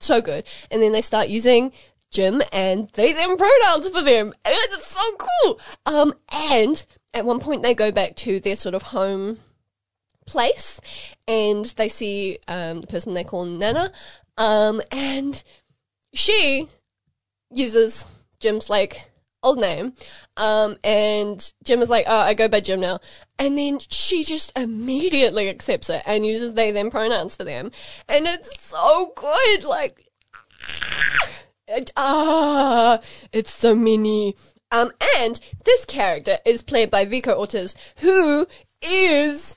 so 0.00 0.20
good. 0.20 0.44
And 0.70 0.82
then 0.82 0.92
they 0.92 1.00
start 1.00 1.28
using 1.28 1.72
Jim 2.10 2.42
and 2.52 2.90
they 2.92 3.12
them 3.12 3.36
pronouns 3.36 3.88
for 3.88 4.02
them. 4.02 4.34
And 4.44 4.54
it's 4.54 4.86
so 4.86 5.16
cool. 5.16 5.60
Um, 5.86 6.14
and 6.30 6.84
at 7.14 7.24
one 7.24 7.40
point 7.40 7.62
they 7.62 7.74
go 7.74 7.90
back 7.90 8.16
to 8.16 8.40
their 8.40 8.56
sort 8.56 8.74
of 8.74 8.82
home 8.82 9.38
place 10.26 10.80
and 11.26 11.66
they 11.76 11.88
see 11.88 12.38
um, 12.48 12.80
the 12.80 12.86
person 12.86 13.14
they 13.14 13.24
call 13.24 13.44
Nana. 13.44 13.92
Um, 14.38 14.80
and 14.90 15.42
she 16.14 16.68
uses 17.50 18.06
Jim's 18.40 18.70
like 18.70 19.10
old 19.42 19.58
name. 19.58 19.94
Um, 20.36 20.76
and 20.84 21.52
Jim 21.64 21.82
is 21.82 21.90
like, 21.90 22.06
oh, 22.08 22.16
I 22.16 22.34
go 22.34 22.48
by 22.48 22.60
Jim 22.60 22.80
now. 22.80 23.00
And 23.38 23.58
then 23.58 23.78
she 23.80 24.24
just 24.24 24.52
immediately 24.56 25.48
accepts 25.48 25.90
it 25.90 26.02
and 26.06 26.24
uses 26.24 26.54
they 26.54 26.70
them 26.70 26.90
pronouns 26.90 27.34
for 27.34 27.44
them. 27.44 27.70
And 28.08 28.26
it's 28.26 28.60
so 28.60 29.12
good. 29.16 29.64
Like, 29.64 30.06
it, 31.68 31.90
ah, 31.96 33.00
it's 33.32 33.52
so 33.52 33.74
many. 33.74 34.36
Um, 34.72 34.90
and 35.18 35.38
this 35.64 35.84
character 35.84 36.38
is 36.44 36.62
played 36.62 36.90
by 36.90 37.04
Vico 37.04 37.38
Ortiz, 37.38 37.76
who 37.98 38.48
is 38.80 39.56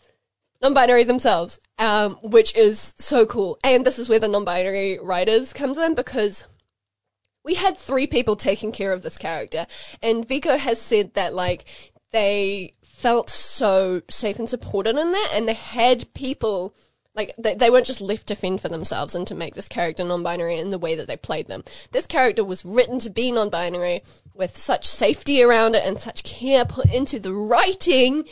non-binary 0.62 1.06
themselves, 1.06 1.58
um, 1.80 2.16
which 2.22 2.56
is 2.56 2.94
so 2.98 3.26
cool. 3.26 3.58
And 3.64 3.86
this 3.86 3.98
is 3.98 4.10
where 4.10 4.20
the 4.20 4.28
non-binary 4.28 5.00
writers 5.02 5.54
comes 5.54 5.78
in 5.78 5.96
because 5.96 6.48
we 7.44 7.56
had 7.56 7.78
three 7.78 8.08
people 8.08 8.36
taking 8.36 8.72
care 8.72 8.92
of 8.92 9.04
this 9.04 9.18
character, 9.18 9.68
and 10.02 10.28
Vico 10.28 10.58
has 10.58 10.82
said 10.82 11.14
that 11.14 11.34
like 11.34 11.66
they 12.12 12.74
felt 12.84 13.30
so 13.30 14.02
safe 14.10 14.40
and 14.40 14.50
supported 14.50 14.98
in 14.98 15.12
that, 15.12 15.30
and 15.34 15.48
they 15.48 15.54
had 15.54 16.14
people 16.14 16.76
like 17.16 17.34
they, 17.38 17.56
they 17.56 17.70
weren't 17.70 17.86
just 17.86 18.02
left 18.02 18.28
to 18.28 18.36
fend 18.36 18.62
for 18.62 18.70
themselves 18.70 19.16
and 19.16 19.26
to 19.28 19.36
make 19.36 19.56
this 19.56 19.68
character 19.68 20.04
non-binary 20.04 20.60
in 20.60 20.70
the 20.70 20.78
way 20.78 20.96
that 20.96 21.08
they 21.08 21.18
played 21.18 21.48
them. 21.48 21.64
This 21.92 22.08
character 22.08 22.44
was 22.44 22.66
written 22.66 23.00
to 23.00 23.10
be 23.10 23.32
non-binary 23.32 24.04
with 24.34 24.58
such 24.58 24.86
safety 24.86 25.42
around 25.42 25.76
it 25.76 25.86
and 25.86 25.98
such 25.98 26.24
care 26.24 26.66
put 26.66 26.94
into 26.94 27.20
the 27.20 27.34
writing. 27.34 28.26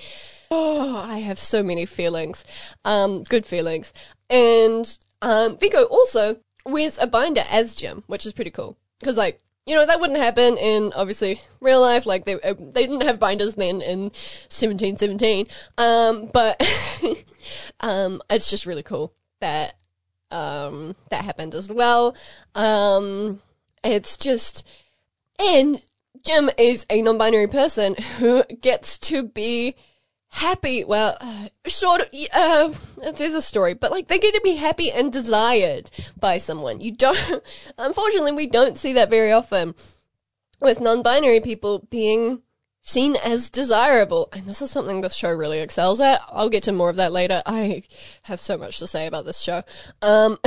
Oh, 0.52 1.02
I 1.04 1.20
have 1.20 1.40
so 1.40 1.63
many 1.63 1.86
feelings, 1.86 2.44
um, 2.86 3.24
good 3.24 3.46
feelings, 3.46 3.92
and 4.30 4.98
um, 5.22 5.58
Vico 5.58 5.84
also 5.86 6.38
wears 6.66 7.00
a 7.00 7.08
binder 7.08 7.44
as 7.50 7.75
Jim, 7.75 8.04
which 8.08 8.25
is 8.25 8.34
pretty 8.34 8.52
cool 8.52 8.78
because 9.00 9.18
like 9.18 9.40
you 9.65 9.75
know 9.75 9.86
that 9.86 10.00
wouldn't 10.00 10.20
happen 10.20 10.58
in 10.58 10.91
obviously 10.93 11.41
real 11.62 11.82
life. 11.82 12.05
Like 12.05 12.25
they 12.25 12.36
uh, 12.36 12.53
they 12.58 12.86
didn't 12.86 13.01
have 13.01 13.20
binders 13.20 13.55
then 13.55 13.82
in 13.82 14.12
1717 14.50 15.48
um 15.77 16.29
but 16.34 16.62
um 17.79 18.22
it's 18.29 18.50
just 18.50 18.65
really 18.65 18.84
cool 18.84 19.13
that 19.39 19.75
um 20.32 20.96
that 21.10 21.24
happened 21.24 21.55
as 21.55 21.70
well. 21.70 22.15
Um 22.55 23.41
it's 23.84 24.17
just 24.17 24.67
and 25.39 25.82
Jim 26.25 26.50
is 26.58 26.86
a 26.89 27.01
non-binary 27.01 27.48
person 27.48 27.96
who 28.17 28.43
gets 28.62 28.98
to 28.98 29.24
be 29.24 29.75
happy. 30.34 30.84
Well, 30.84 31.16
uh, 31.22 31.50
sort 31.68 32.02
of. 32.02 32.10
Uh, 32.32 32.74
there's 33.12 33.34
a 33.34 33.42
story, 33.42 33.74
but 33.74 33.92
like 33.92 34.08
they 34.08 34.20
get 34.20 34.34
to 34.34 34.42
be 34.44 34.56
happy 34.56 34.92
and 34.92 35.13
desired 35.13 35.90
by 36.20 36.38
someone. 36.38 36.82
You 36.82 36.92
don't. 36.92 37.44
Unfortunately, 37.78 38.34
we 38.34 38.48
don't 38.48 38.78
see 38.78 38.94
that 38.94 39.10
very 39.10 39.32
often 39.32 39.75
with 40.60 40.82
non-binary 40.82 41.42
people 41.42 41.88
being 41.90 42.42
seen 42.82 43.16
as 43.18 43.50
desirable, 43.50 44.30
and 44.34 44.46
this 44.46 44.62
is 44.62 44.72
something 44.72 45.02
this 45.02 45.16
show 45.16 45.32
really 45.32 45.60
excels 45.60 46.02
at. 46.02 46.20
I'll 46.30 46.50
get 46.50 46.63
to 46.63 46.72
more 46.72 46.90
of 46.90 46.98
that 46.98 47.12
later. 47.12 47.42
I 47.46 47.84
have 48.24 48.40
so 48.40 48.58
much 48.58 48.80
to 48.80 48.88
say 48.88 49.08
about 49.08 49.25
this 49.25 49.40
show. 49.40 49.63
Um, 50.02 50.40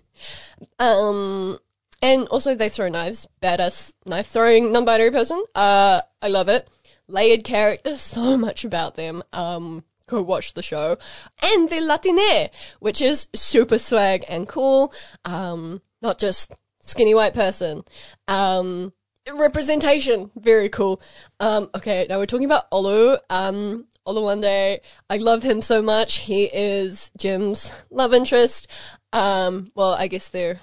um, 0.78 1.58
and 2.02 2.28
also 2.28 2.54
they 2.54 2.68
throw 2.68 2.88
knives. 2.88 3.26
Badass 3.42 3.94
knife 4.04 4.26
throwing 4.26 4.72
non-binary 4.72 5.10
person. 5.10 5.42
Uh, 5.54 6.02
I 6.20 6.28
love 6.28 6.48
it. 6.48 6.68
Layered 7.08 7.44
character, 7.44 7.96
so 7.96 8.36
much 8.36 8.64
about 8.64 8.96
them. 8.96 9.22
Um, 9.32 9.84
go 10.06 10.22
watch 10.22 10.54
the 10.54 10.62
show. 10.62 10.98
And 11.40 11.68
the 11.68 11.80
Latine, 11.80 12.50
which 12.80 13.00
is 13.00 13.28
super 13.34 13.78
swag 13.78 14.24
and 14.28 14.48
cool. 14.48 14.92
Um, 15.24 15.82
not 16.02 16.18
just 16.18 16.52
skinny 16.80 17.14
white 17.14 17.34
person. 17.34 17.84
Um, 18.28 18.92
representation, 19.32 20.30
very 20.36 20.68
cool. 20.68 21.00
Um, 21.40 21.68
okay, 21.74 22.06
now 22.08 22.18
we're 22.18 22.26
talking 22.26 22.46
about 22.46 22.70
Olu. 22.70 23.18
Um, 23.28 23.86
Oluwande, 24.06 24.80
I 25.10 25.16
love 25.16 25.42
him 25.42 25.60
so 25.62 25.82
much. 25.82 26.18
He 26.18 26.44
is 26.44 27.10
Jim's 27.18 27.72
love 27.90 28.14
interest. 28.14 28.68
Um, 29.12 29.72
well, 29.74 29.94
I 29.94 30.06
guess 30.06 30.28
they're 30.28 30.60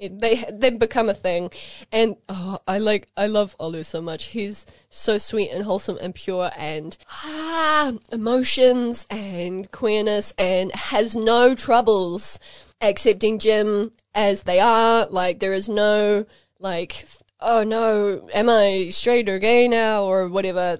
they 0.00 0.44
they've 0.52 0.78
become 0.78 1.08
a 1.08 1.14
thing, 1.14 1.50
and 1.92 2.16
oh, 2.28 2.58
I 2.66 2.78
like 2.78 3.08
I 3.16 3.26
love 3.26 3.56
Olu 3.58 3.84
so 3.86 4.00
much. 4.00 4.26
He's 4.26 4.66
so 4.90 5.18
sweet 5.18 5.50
and 5.50 5.64
wholesome 5.64 5.98
and 6.00 6.14
pure, 6.14 6.50
and 6.56 6.96
ah, 7.24 7.92
emotions 8.10 9.06
and 9.08 9.70
queerness, 9.70 10.34
and 10.36 10.72
has 10.72 11.14
no 11.14 11.54
troubles 11.54 12.38
accepting 12.80 13.38
Jim 13.38 13.92
as 14.14 14.42
they 14.42 14.60
are. 14.60 15.06
Like 15.06 15.38
there 15.38 15.52
is 15.52 15.68
no 15.68 16.26
like 16.58 17.06
oh 17.40 17.62
no, 17.62 18.28
am 18.32 18.48
I 18.50 18.88
straight 18.90 19.28
or 19.28 19.38
gay 19.38 19.68
now 19.68 20.04
or 20.04 20.28
whatever. 20.28 20.78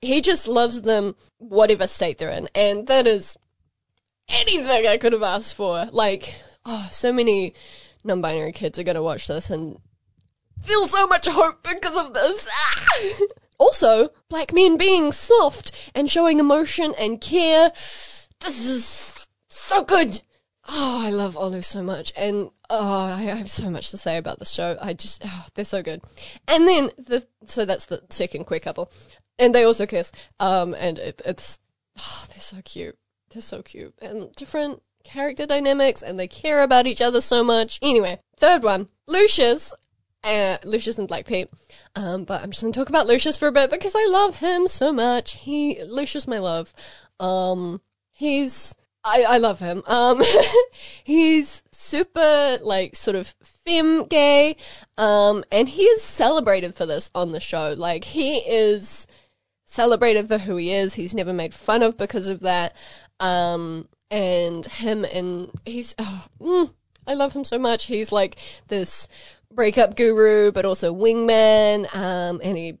He 0.00 0.20
just 0.20 0.46
loves 0.46 0.82
them 0.82 1.16
whatever 1.38 1.88
state 1.88 2.18
they're 2.18 2.30
in, 2.30 2.48
and 2.54 2.86
that 2.86 3.08
is 3.08 3.36
anything 4.28 4.86
I 4.86 4.96
could 4.96 5.12
have 5.12 5.24
asked 5.24 5.54
for. 5.54 5.86
Like 5.90 6.34
oh, 6.64 6.88
so 6.92 7.12
many 7.12 7.54
non-binary 8.04 8.52
kids 8.52 8.78
are 8.78 8.84
going 8.84 8.94
to 8.94 9.02
watch 9.02 9.26
this 9.26 9.50
and 9.50 9.78
feel 10.62 10.86
so 10.86 11.06
much 11.06 11.26
hope 11.26 11.62
because 11.62 11.96
of 11.96 12.14
this. 12.14 12.48
also, 13.58 14.10
black 14.28 14.52
men 14.52 14.76
being 14.76 15.12
soft 15.12 15.72
and 15.94 16.10
showing 16.10 16.38
emotion 16.38 16.94
and 16.98 17.20
care. 17.20 17.70
This 18.40 18.66
is 18.66 19.26
so 19.48 19.84
good. 19.84 20.22
Oh, 20.70 21.02
I 21.06 21.10
love 21.10 21.34
Olu 21.34 21.64
so 21.64 21.82
much, 21.82 22.12
and 22.14 22.50
oh, 22.68 23.04
I 23.04 23.22
have 23.22 23.50
so 23.50 23.70
much 23.70 23.90
to 23.90 23.96
say 23.96 24.18
about 24.18 24.38
the 24.38 24.44
show. 24.44 24.76
I 24.80 24.92
just, 24.92 25.22
oh, 25.24 25.46
they're 25.54 25.64
so 25.64 25.82
good. 25.82 26.02
And 26.46 26.68
then 26.68 26.90
the, 26.98 27.26
so 27.46 27.64
that's 27.64 27.86
the 27.86 28.02
second 28.10 28.44
queer 28.44 28.60
couple, 28.60 28.92
and 29.38 29.54
they 29.54 29.64
also 29.64 29.86
kiss. 29.86 30.12
Um, 30.38 30.74
and 30.74 30.98
it, 30.98 31.22
it's, 31.24 31.58
oh, 31.98 32.24
they're 32.28 32.40
so 32.40 32.58
cute. 32.64 32.98
They're 33.30 33.42
so 33.42 33.62
cute 33.62 33.94
and 34.00 34.34
different 34.34 34.82
character 35.04 35.46
dynamics 35.46 36.02
and 36.02 36.18
they 36.18 36.28
care 36.28 36.62
about 36.62 36.86
each 36.86 37.00
other 37.00 37.20
so 37.20 37.42
much. 37.42 37.78
Anyway, 37.82 38.20
third 38.36 38.62
one, 38.62 38.88
Lucius. 39.06 39.74
Uh, 40.24 40.58
Lucius 40.64 40.98
and 40.98 41.06
Black 41.06 41.26
Pete. 41.26 41.48
Um, 41.94 42.24
but 42.24 42.42
I'm 42.42 42.50
just 42.50 42.62
gonna 42.62 42.72
talk 42.72 42.88
about 42.88 43.06
Lucius 43.06 43.36
for 43.36 43.48
a 43.48 43.52
bit 43.52 43.70
because 43.70 43.94
I 43.94 44.06
love 44.06 44.36
him 44.36 44.66
so 44.66 44.92
much. 44.92 45.34
He, 45.34 45.82
Lucius, 45.84 46.26
my 46.26 46.38
love. 46.38 46.74
Um, 47.20 47.80
he's 48.10 48.74
I, 49.04 49.24
I 49.28 49.38
love 49.38 49.60
him. 49.60 49.82
Um, 49.86 50.22
he's 51.04 51.62
super 51.72 52.58
like 52.62 52.96
sort 52.96 53.16
of 53.16 53.34
femme 53.42 54.04
gay, 54.04 54.56
um, 54.96 55.44
and 55.50 55.68
he 55.68 55.82
is 55.82 56.02
celebrated 56.02 56.74
for 56.74 56.84
this 56.84 57.10
on 57.14 57.32
the 57.32 57.40
show. 57.40 57.74
Like 57.76 58.04
he 58.04 58.38
is 58.38 59.06
celebrated 59.64 60.28
for 60.28 60.38
who 60.38 60.56
he 60.56 60.72
is. 60.72 60.94
He's 60.94 61.14
never 61.14 61.32
made 61.32 61.54
fun 61.54 61.82
of 61.82 61.96
because 61.96 62.28
of 62.28 62.40
that. 62.40 62.76
Um, 63.20 63.88
and 64.10 64.66
him 64.66 65.04
and 65.04 65.50
he's 65.64 65.94
oh, 65.98 66.26
mm, 66.40 66.72
I 67.06 67.14
love 67.14 67.32
him 67.32 67.44
so 67.44 67.58
much. 67.58 67.86
He's 67.86 68.12
like 68.12 68.36
this 68.68 69.08
breakup 69.52 69.96
guru, 69.96 70.52
but 70.52 70.64
also 70.64 70.94
wingman. 70.94 71.94
Um, 71.94 72.40
and 72.42 72.56
he 72.56 72.78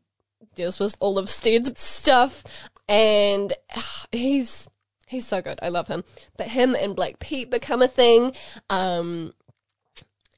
deals 0.54 0.78
with 0.78 0.94
all 1.00 1.18
of 1.18 1.30
Stede's 1.30 1.80
stuff, 1.80 2.44
and 2.88 3.52
ah, 3.74 4.04
he's 4.12 4.68
he's 5.06 5.26
so 5.26 5.40
good. 5.40 5.58
I 5.62 5.68
love 5.68 5.88
him. 5.88 6.04
But 6.36 6.48
him 6.48 6.74
and 6.74 6.94
Black 6.94 7.18
Pete 7.18 7.50
become 7.50 7.82
a 7.82 7.88
thing. 7.88 8.32
Um, 8.68 9.34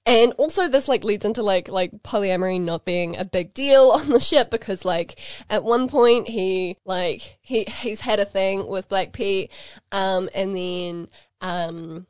and 0.06 0.32
also 0.34 0.68
this 0.68 0.88
like 0.88 1.04
leads 1.04 1.24
into 1.24 1.42
like 1.42 1.68
like 1.68 2.02
polyamory 2.02 2.60
not 2.60 2.84
being 2.84 3.16
a 3.16 3.24
big 3.24 3.54
deal 3.54 3.90
on 3.94 4.08
the 4.08 4.20
ship 4.20 4.50
because 4.50 4.84
like 4.84 5.18
at 5.48 5.64
one 5.64 5.88
point 5.88 6.28
he 6.28 6.76
like 6.84 7.38
he 7.40 7.64
he's 7.64 8.00
had 8.00 8.20
a 8.20 8.24
thing 8.24 8.66
with 8.66 8.88
Black 8.88 9.12
Pete, 9.12 9.50
um, 9.92 10.28
and 10.34 10.56
then 10.56 11.08
um 11.40 12.06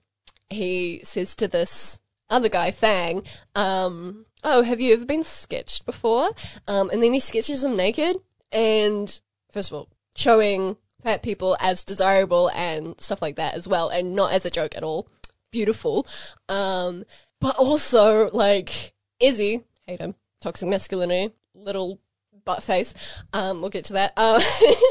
he 0.49 1.01
says 1.05 1.37
to 1.37 1.47
this 1.47 2.01
other 2.29 2.49
guy, 2.49 2.71
Fang, 2.71 3.25
um, 3.55 4.25
oh, 4.45 4.63
have 4.63 4.81
you 4.81 4.93
ever 4.93 5.05
been 5.05 5.25
sketched 5.25 5.85
before? 5.87 6.31
Um, 6.67 6.91
and 6.91 7.03
then 7.03 7.13
he 7.13 7.21
sketches 7.21 7.65
him 7.65 7.77
naked 7.77 8.17
and 8.53 9.21
first 9.53 9.71
of 9.71 9.77
all, 9.77 9.89
showing 10.17 10.77
fat 11.03 11.23
people 11.23 11.57
as 11.61 11.85
desirable 11.85 12.51
and 12.51 13.01
stuff 13.01 13.23
like 13.23 13.37
that 13.37 13.55
as 13.55 13.67
well, 13.67 13.89
and 13.89 14.15
not 14.15 14.33
as 14.33 14.45
a 14.45 14.51
joke 14.51 14.77
at 14.77 14.85
all. 14.85 15.09
Beautiful. 15.51 16.07
Um, 16.49 17.05
but 17.41 17.57
also, 17.57 18.29
like, 18.33 18.95
Izzy, 19.19 19.65
hate 19.87 20.01
him, 20.01 20.15
toxic 20.41 20.69
masculinity, 20.69 21.35
little 21.55 22.01
butt 22.45 22.63
face, 22.63 22.95
um, 23.33 23.61
we'll 23.61 23.71
get 23.71 23.85
to 23.87 23.93
that. 23.95 24.13
Uh, 24.17 24.41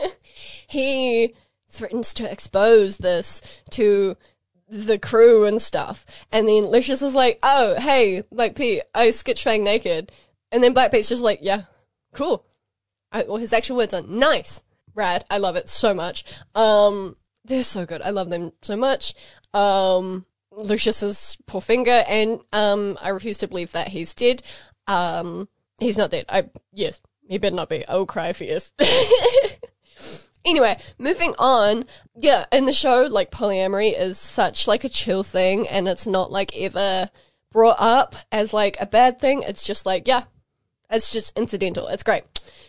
he 0.68 1.34
threatens 1.70 2.14
to 2.16 2.32
expose 2.32 2.98
this 2.98 3.42
to 3.72 4.18
the 4.70 5.00
crew 5.00 5.46
and 5.46 5.62
stuff. 5.62 6.06
And 6.32 6.48
then 6.48 6.66
Lucius 6.66 7.02
is 7.02 7.16
like, 7.16 7.40
oh, 7.44 7.76
hey, 7.80 8.24
Black 8.32 8.56
Pete, 8.56 8.84
I 8.94 9.12
sketch 9.12 9.44
Fang 9.44 9.64
naked. 9.64 10.12
And 10.52 10.64
then 10.64 10.74
Black 10.74 10.92
Pete's 10.92 11.10
just 11.10 11.24
like, 11.24 11.40
yeah, 11.42 11.64
cool. 12.14 12.46
I, 13.12 13.24
well, 13.24 13.38
his 13.38 13.54
actual 13.54 13.78
words 13.78 13.94
are 13.94 14.02
nice, 14.02 14.62
rad. 14.94 15.26
I 15.30 15.38
love 15.38 15.56
it 15.56 15.70
so 15.70 15.94
much. 15.94 16.24
Um, 16.54 17.16
they're 17.44 17.64
so 17.64 17.86
good. 17.86 18.02
I 18.02 18.12
love 18.12 18.30
them 18.30 18.52
so 18.62 18.76
much. 18.76 19.16
Um, 19.54 20.26
Lucius's 20.52 21.38
poor 21.46 21.62
finger, 21.62 22.04
and 22.08 22.42
um, 22.54 22.98
I 23.02 23.10
refuse 23.10 23.38
to 23.40 23.48
believe 23.48 23.72
that 23.74 23.90
he's 23.90 24.14
dead. 24.14 24.44
Um, 24.88 25.48
he's 25.80 25.98
not 25.98 26.12
dead. 26.12 26.26
I 26.30 26.50
yes, 26.74 27.00
he 27.28 27.38
better 27.38 27.56
not 27.56 27.70
be. 27.70 27.88
I 27.88 27.96
will 27.96 28.06
cry 28.06 28.30
if 28.30 28.40
he 28.40 28.46
is. 28.46 28.74
anyway, 30.46 30.80
moving 30.98 31.34
on. 31.38 31.86
Yeah, 32.16 32.46
in 32.52 32.66
the 32.66 32.74
show, 32.74 33.04
like 33.04 33.32
polyamory 33.32 33.98
is 33.98 34.18
such 34.18 34.68
like 34.68 34.84
a 34.84 34.90
chill 34.90 35.24
thing, 35.24 35.68
and 35.68 35.88
it's 35.88 36.08
not 36.08 36.32
like 36.32 36.56
ever 36.58 37.10
brought 37.52 37.78
up 37.80 38.16
as 38.32 38.54
like 38.54 38.78
a 38.80 38.86
bad 38.86 39.20
thing. 39.20 39.44
It's 39.44 39.64
just 39.64 39.86
like 39.86 40.08
yeah, 40.08 40.24
it's 40.90 41.12
just 41.12 41.38
incidental. 41.38 41.88
It's 41.88 42.04
great. 42.04 42.24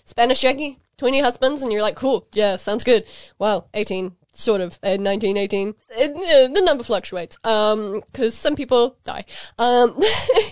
Spanish 0.04 0.40
Jackie, 0.40 0.78
20 0.98 1.20
husbands, 1.20 1.62
and 1.62 1.72
you're 1.72 1.82
like, 1.82 1.96
cool, 1.96 2.26
yeah, 2.32 2.56
sounds 2.56 2.84
good. 2.84 3.04
Well, 3.38 3.68
18, 3.74 4.16
sort 4.32 4.60
of, 4.60 4.78
in 4.82 5.04
1918. 5.04 5.74
It, 5.90 6.10
uh, 6.10 6.52
the 6.52 6.60
number 6.60 6.84
fluctuates, 6.84 7.38
um, 7.44 8.02
cause 8.12 8.34
some 8.34 8.56
people 8.56 8.96
die. 9.04 9.24
Um, 9.58 10.00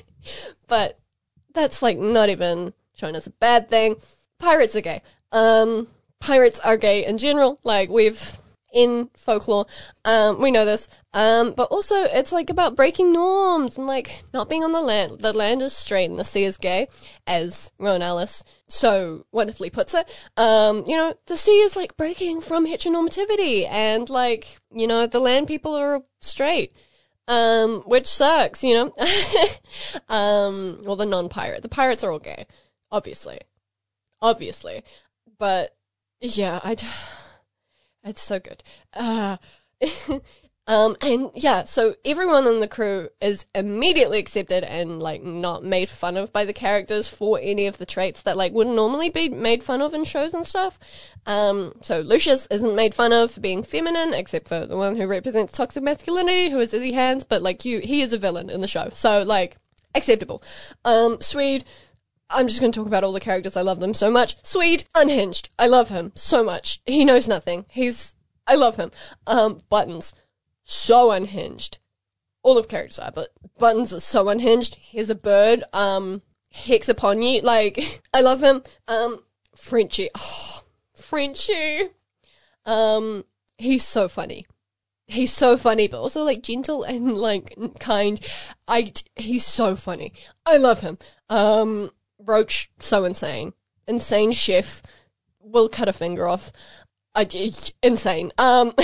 but 0.67 0.99
that's 1.55 1.83
like 1.83 1.99
not 1.99 2.29
even 2.29 2.73
shown 2.95 3.15
as 3.15 3.27
a 3.27 3.31
bad 3.31 3.69
thing. 3.69 3.97
Pirates 4.39 4.77
are 4.77 4.81
gay. 4.81 5.03
Um, 5.33 5.89
pirates 6.21 6.61
are 6.61 6.77
gay 6.77 7.05
in 7.05 7.19
general. 7.19 7.59
Like 7.65 7.91
we've 7.91 8.39
in 8.73 9.11
folklore, 9.15 9.67
um, 10.05 10.41
we 10.41 10.51
know 10.51 10.65
this. 10.65 10.89
Um, 11.19 11.53
but 11.53 11.65
also 11.73 11.97
it's 11.97 12.31
like 12.31 12.49
about 12.49 12.77
breaking 12.77 13.13
norms 13.13 13.77
and 13.77 13.89
like 13.89 14.23
not 14.33 14.49
being 14.49 14.63
on 14.63 14.71
the 14.71 14.81
land. 14.81 15.19
The 15.19 15.33
land 15.33 15.63
is 15.63 15.73
straight 15.77 16.09
and 16.09 16.17
the 16.17 16.25
sea 16.25 16.45
is 16.45 16.57
gay, 16.57 16.87
as 17.27 17.73
Rowan 17.77 18.03
Ellis 18.03 18.45
so 18.69 19.27
wonderfully 19.33 19.69
puts 19.69 19.95
it. 19.95 20.09
Um, 20.37 20.85
you 20.87 20.97
know, 20.97 21.15
the 21.27 21.37
sea 21.37 21.59
is 21.63 21.75
like 21.75 21.97
breaking 21.97 22.41
from 22.41 22.69
heteronormativity 22.69 23.69
and 23.69 24.09
like, 24.09 24.61
you 24.71 24.87
know, 24.87 25.09
the 25.09 25.19
land 25.19 25.49
people 25.49 25.75
are 25.75 26.05
straight. 26.21 26.73
Um, 27.27 27.83
which 27.85 28.07
sucks, 28.07 28.63
you 28.63 28.75
know? 28.75 28.95
um, 30.09 30.83
well, 30.85 30.95
the 30.95 31.05
non-pirate. 31.05 31.63
The 31.63 31.69
pirates 31.69 32.05
are 32.05 32.13
all 32.13 32.21
gay. 32.21 32.47
Obviously. 32.93 33.41
Obviously. 34.23 34.85
But, 35.37 35.75
yeah, 36.21 36.61
I, 36.63 36.77
it's 38.05 38.23
so 38.23 38.39
good. 38.39 38.63
Uh, 38.95 39.39
um, 40.69 40.97
and 41.01 41.31
yeah, 41.35 41.65
so 41.65 41.95
everyone 42.05 42.47
in 42.47 42.61
the 42.61 42.69
crew 42.69 43.09
is 43.21 43.47
immediately 43.55 44.19
accepted 44.19 44.63
and 44.63 45.01
like 45.03 45.23
not 45.23 45.65
made 45.65 45.89
fun 45.89 46.19
of 46.19 46.31
by 46.31 46.45
the 46.45 46.53
characters 46.53 47.09
for 47.09 47.41
any 47.43 47.67
of 47.67 47.79
the 47.79 47.87
traits 47.87 48.21
that 48.23 48.37
like 48.37 48.53
would 48.53 48.67
normally 48.67 49.09
be 49.09 49.31
made 49.31 49.65
fun 49.65 49.81
of 49.81 49.95
in 49.95 50.05
shows 50.05 50.35
and 50.35 50.47
stuff. 50.47 50.79
Um, 51.25 51.73
so 51.83 52.01
Lucius 52.01 52.47
isn't 52.51 52.77
made 52.77 52.95
fun 52.95 53.15
of 53.15 53.31
for 53.31 53.41
being 53.41 53.63
feminine, 53.63 54.13
except 54.13 54.47
for 54.47 54.67
the 54.67 54.77
one 54.77 54.97
who 54.97 55.07
represents 55.07 55.53
toxic 55.53 55.83
masculinity, 55.83 56.51
who 56.51 56.61
is 56.61 56.75
Izzy 56.75 56.93
Hands, 56.93 57.25
but 57.25 57.41
like 57.41 57.65
you, 57.65 57.81
he 57.81 58.03
is 58.03 58.13
a 58.13 58.19
villain 58.19 58.51
in 58.51 58.61
the 58.61 58.69
show. 58.69 58.91
So 58.93 59.23
like, 59.23 59.57
acceptable. 59.95 60.43
Um, 60.85 61.19
Swede, 61.23 61.65
I'm 62.29 62.47
just 62.47 62.61
going 62.61 62.73
to 62.73 62.79
talk 62.79 62.87
about 62.87 63.05
all 63.05 63.13
the 63.13 63.21
characters. 63.21 63.57
I 63.57 63.63
love 63.63 63.81
them 63.81 63.95
so 63.95 64.11
much. 64.11 64.37
Swede, 64.45 64.85
unhinged. 64.95 65.49
I 65.59 65.67
love 65.67 65.89
him 65.89 66.13
so 66.15 66.45
much. 66.45 66.83
He 66.85 67.07
knows 67.07 67.27
nothing. 67.27 67.65
He's, 67.71 68.15
I 68.47 68.55
love 68.55 68.77
him. 68.77 68.91
Um, 69.27 69.63
Buttons, 69.71 70.13
so 70.69 71.11
unhinged. 71.11 71.79
All 72.43 72.59
of 72.59 72.69
characters 72.69 72.99
are, 72.99 73.11
but 73.11 73.31
Buttons 73.59 73.93
is 73.93 74.05
so 74.05 74.29
unhinged. 74.29 74.77
He's 74.77 75.11
a 75.11 75.15
bird. 75.15 75.65
Um, 75.73 76.23
Hex 76.53 76.89
upon 76.89 77.23
you. 77.23 77.41
Like, 77.41 78.03
I 78.15 78.21
love 78.21 78.43
him. 78.43 78.63
Um, 78.87 79.23
Frenchie. 79.55 80.11
Oh. 80.17 80.63
Um, 82.65 83.25
he's 83.57 83.85
so 83.85 84.09
funny. 84.09 84.47
He's 85.07 85.33
so 85.33 85.57
funny, 85.57 85.89
but 85.89 86.01
also 86.01 86.23
like 86.23 86.43
gentle 86.43 86.83
and 86.83 87.17
like 87.17 87.57
kind. 87.81 88.21
I, 88.67 88.93
he's 89.17 89.47
so 89.47 89.75
funny. 89.75 90.13
I 90.45 90.59
love 90.59 90.81
him. 90.81 90.99
Um, 91.31 91.91
Roach, 92.19 92.71
so 92.79 93.05
insane. 93.05 93.55
Insane 93.87 94.33
chef. 94.33 94.83
Will 95.41 95.71
cut 95.71 95.89
a 95.89 95.95
finger 95.95 96.29
off. 96.29 96.53
I, 97.15 97.27
insane. 97.83 98.33
Um, 98.37 98.75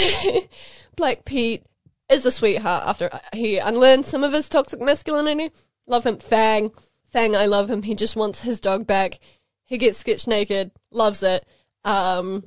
Black 0.97 1.27
Pete 1.27 1.65
is 2.09 2.27
a 2.27 2.31
sweetheart 2.31 2.85
after 2.87 3.11
he 3.33 3.59
unlearned 3.59 4.07
some 4.07 4.25
of 4.25 4.33
his 4.33 4.49
toxic 4.49 4.81
masculinity. 4.81 5.51
Love 5.87 6.05
him. 6.05 6.19
Fang. 6.19 6.71
Fang, 7.09 7.37
I 7.37 7.47
love 7.47 7.71
him. 7.71 7.83
He 7.83 7.95
just 7.95 8.17
wants 8.17 8.43
his 8.43 8.61
dog 8.61 8.87
back. 8.87 9.19
He 9.65 9.79
gets 9.79 9.99
sketched 9.99 10.29
naked. 10.29 10.73
Loves 10.91 11.23
it. 11.23 11.47
Um, 11.85 12.45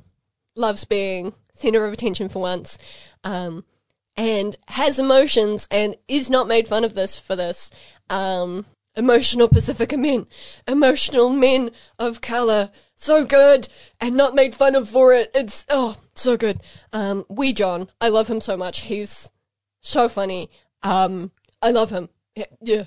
loves 0.54 0.84
being 0.84 1.34
center 1.52 1.84
of 1.84 1.92
attention 1.92 2.28
for 2.28 2.42
once. 2.42 2.78
Um, 3.24 3.64
and 4.16 4.56
has 4.68 4.98
emotions 4.98 5.66
and 5.70 5.96
is 6.08 6.30
not 6.30 6.48
made 6.48 6.68
fun 6.68 6.84
of 6.84 6.94
this 6.94 7.16
for 7.16 7.36
this. 7.36 7.70
Um, 8.10 8.66
emotional 8.96 9.48
Pasifika 9.48 9.98
men. 9.98 10.26
Emotional 10.66 11.30
men 11.30 11.70
of 11.98 12.20
color. 12.20 12.70
So 12.94 13.24
good. 13.24 13.68
And 14.00 14.16
not 14.16 14.34
made 14.34 14.54
fun 14.54 14.74
of 14.74 14.88
for 14.88 15.12
it. 15.12 15.30
It's, 15.34 15.64
oh, 15.68 15.96
so 16.14 16.36
good. 16.36 16.60
Um, 16.92 17.24
Wee 17.28 17.52
John. 17.52 17.88
I 18.00 18.08
love 18.08 18.28
him 18.28 18.40
so 18.40 18.56
much. 18.56 18.80
He's 18.80 19.30
so 19.88 20.08
funny. 20.08 20.50
Um, 20.82 21.32
I 21.62 21.70
love 21.70 21.90
him. 21.90 22.08
Yeah. 22.60 22.84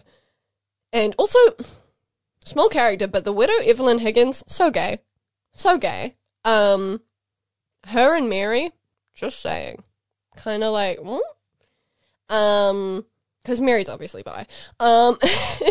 And 0.94 1.16
also, 1.18 1.40
small 2.46 2.70
character, 2.70 3.08
but 3.08 3.26
the 3.26 3.34
widow 3.34 3.58
Evelyn 3.64 4.00
Higgins, 4.00 4.44
so 4.48 4.72
gay, 4.72 5.00
so 5.52 5.78
gay. 5.78 6.16
Um, 6.44 7.02
her 7.88 8.16
and 8.16 8.30
Mary, 8.30 8.72
just 9.16 9.40
saying, 9.40 9.84
kind 10.36 10.64
of 10.64 10.74
like, 10.74 11.00
hmm? 11.00 12.34
um, 12.34 13.06
because 13.42 13.60
Mary's 13.60 13.90
obviously 13.90 14.24
bi. 14.24 14.46
Um, 14.80 15.18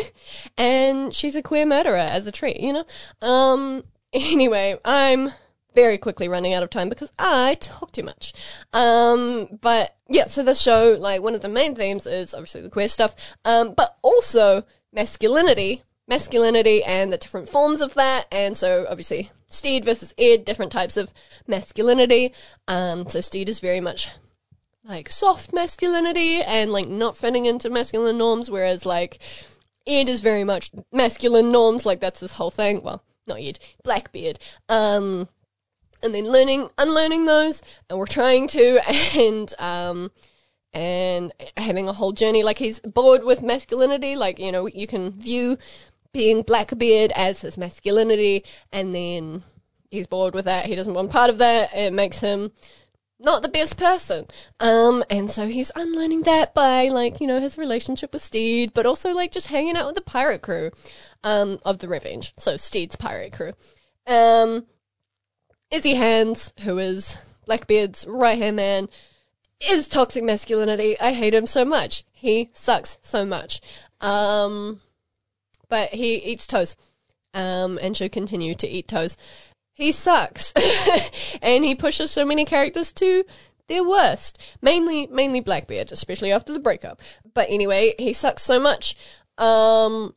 and 0.57 1.14
she's 1.14 1.37
a 1.37 1.43
queer 1.43 1.66
murderer 1.66 1.97
as 1.97 2.27
a 2.27 2.33
treat, 2.33 2.61
you 2.61 2.73
know. 2.73 2.85
Um, 3.23 3.85
anyway, 4.12 4.79
I'm 4.85 5.33
very 5.75 5.99
quickly 5.99 6.29
running 6.29 6.53
out 6.53 6.63
of 6.63 6.71
time 6.71 6.89
because 6.89 7.13
I 7.19 7.55
talk 7.55 7.93
too 7.93 8.03
much. 8.03 8.33
Um, 8.73 9.59
but 9.61 9.97
yeah, 10.09 10.27
so 10.27 10.43
the 10.43 10.55
show, 10.55 10.97
like, 10.99 11.23
one 11.23 11.35
of 11.35 11.43
the 11.43 11.49
main 11.49 11.75
themes 11.75 12.07
is 12.07 12.35
obviously 12.35 12.61
the 12.61 12.71
queer 12.71 12.89
stuff, 12.89 13.15
um, 13.45 13.75
but 13.75 13.97
also 14.03 14.65
masculinity, 14.93 15.85
masculinity 16.09 16.83
and 16.83 17.13
the 17.13 17.17
different 17.17 17.49
forms 17.49 17.81
of 17.81 17.95
that. 17.95 18.27
And 18.33 18.57
so 18.57 18.87
obviously 18.91 19.31
Stede 19.49 19.85
versus 19.85 20.13
Ed, 20.19 20.45
different 20.45 20.73
types 20.73 20.97
of 20.97 21.13
masculinity. 21.47 22.35
Um, 22.67 23.09
so 23.09 23.21
Stede 23.21 23.49
is 23.49 23.61
very 23.61 23.81
much 23.81 24.11
like 24.85 25.09
soft 25.09 25.53
masculinity 25.53 26.43
and 26.43 26.73
like 26.73 26.89
not 26.89 27.17
fitting 27.17 27.47
into 27.47 27.71
masculine 27.71 28.19
norms, 28.19 28.51
whereas 28.51 28.85
like 28.85 29.21
Ed 29.87 30.09
is 30.09 30.21
very 30.21 30.45
much 30.45 30.71
masculine 30.93 31.53
norms, 31.53 31.87
like 31.87 32.01
that's 32.01 32.21
this 32.21 32.33
whole 32.35 32.51
thing. 32.51 32.83
Well, 32.83 33.03
not 33.27 33.41
Ed, 33.41 33.61
Blackbeard. 33.85 34.41
Um, 34.69 35.29
and 36.03 36.15
then 36.15 36.25
learning, 36.25 36.71
unlearning 36.79 37.27
those, 37.27 37.63
and 37.89 37.99
we're 37.99 38.07
trying 38.07 38.49
to, 38.49 38.81
and 39.17 39.55
um, 39.59 40.11
and 40.73 41.33
having 41.57 41.89
a 41.89 41.93
whole 41.93 42.13
journey. 42.13 42.43
Like 42.43 42.59
he's 42.59 42.81
bored 42.81 43.25
with 43.25 43.43
masculinity. 43.43 44.17
Like 44.17 44.39
you 44.39 44.53
know, 44.53 44.67
you 44.67 44.87
can 44.87 45.13
view 45.13 45.59
being 46.13 46.43
Blackbeard 46.43 47.13
as 47.13 47.43
his 47.43 47.57
masculinity, 47.57 48.45
and 48.73 48.93
then 48.95 49.43
he's 49.91 50.07
bored 50.07 50.35
with 50.35 50.45
that. 50.45 50.67
He 50.67 50.75
doesn't 50.75 50.95
want 50.95 51.11
part 51.11 51.31
of 51.31 51.39
that. 51.39 51.75
It 51.75 51.93
makes 51.93 52.21
him 52.21 52.53
not 53.21 53.43
the 53.43 53.49
best 53.49 53.77
person. 53.77 54.27
Um, 54.59 55.05
and 55.11 55.31
so 55.31 55.47
he's 55.47 55.71
unlearning 55.77 56.23
that 56.23 56.55
by 56.55 56.89
like, 56.89 57.21
you 57.21 57.27
know, 57.27 57.39
his 57.39 57.59
relationship 57.59 58.13
with 58.13 58.23
Stede, 58.23 58.73
but 58.75 58.87
also 58.87 59.13
like 59.13 59.31
just 59.31 59.49
hanging 59.49 59.77
out 59.77 59.87
with 59.87 59.95
the 59.95 60.01
pirate 60.01 60.43
crew, 60.43 60.71
um, 61.23 61.59
of 61.65 61.79
the 61.79 61.89
Revenge. 61.89 62.33
So 62.39 62.57
Stede's 62.57 62.97
pirate 62.97 63.33
crew. 63.33 63.53
Um, 64.07 64.67
Izzy 65.71 65.95
Hands, 65.95 66.53
who 66.63 66.79
is 66.79 67.19
Blackbeard's 67.47 68.07
right 68.07 68.39
hand 68.39 68.57
man, 68.57 68.89
is 69.61 69.89
toxic 69.89 70.25
masculinity. 70.25 70.99
I 70.99 71.13
hate 71.13 71.35
him 71.35 71.47
so 71.47 71.65
much. 71.65 72.05
He 72.13 72.51
sucks 72.55 72.99
so 73.03 73.25
much. 73.25 73.61
Um, 74.01 74.81
but 75.69 75.91
he 75.91 76.17
eats 76.17 76.47
toes, 76.47 76.77
um, 77.35 77.79
and 77.81 77.97
should 77.97 78.11
continue 78.11 78.55
to 78.57 78.69
eat 78.69 78.89
toes. 78.89 79.17
He 79.73 79.93
sucks, 79.93 80.53
and 81.43 81.65
he 81.65 81.75
pushes 81.75 82.11
so 82.11 82.25
many 82.25 82.45
characters 82.45 82.91
to 82.93 83.25
their 83.69 83.85
worst. 83.85 84.39
Mainly, 84.61 85.07
mainly 85.07 85.41
Blackbeard, 85.41 85.93
especially 85.93 86.33
after 86.33 86.53
the 86.53 86.59
breakup. 86.59 87.01
But 87.33 87.49
anyway, 87.49 87.95
he 87.99 88.13
sucks 88.13 88.43
so 88.43 88.59
much. 88.59 88.97
Um, 89.39 90.15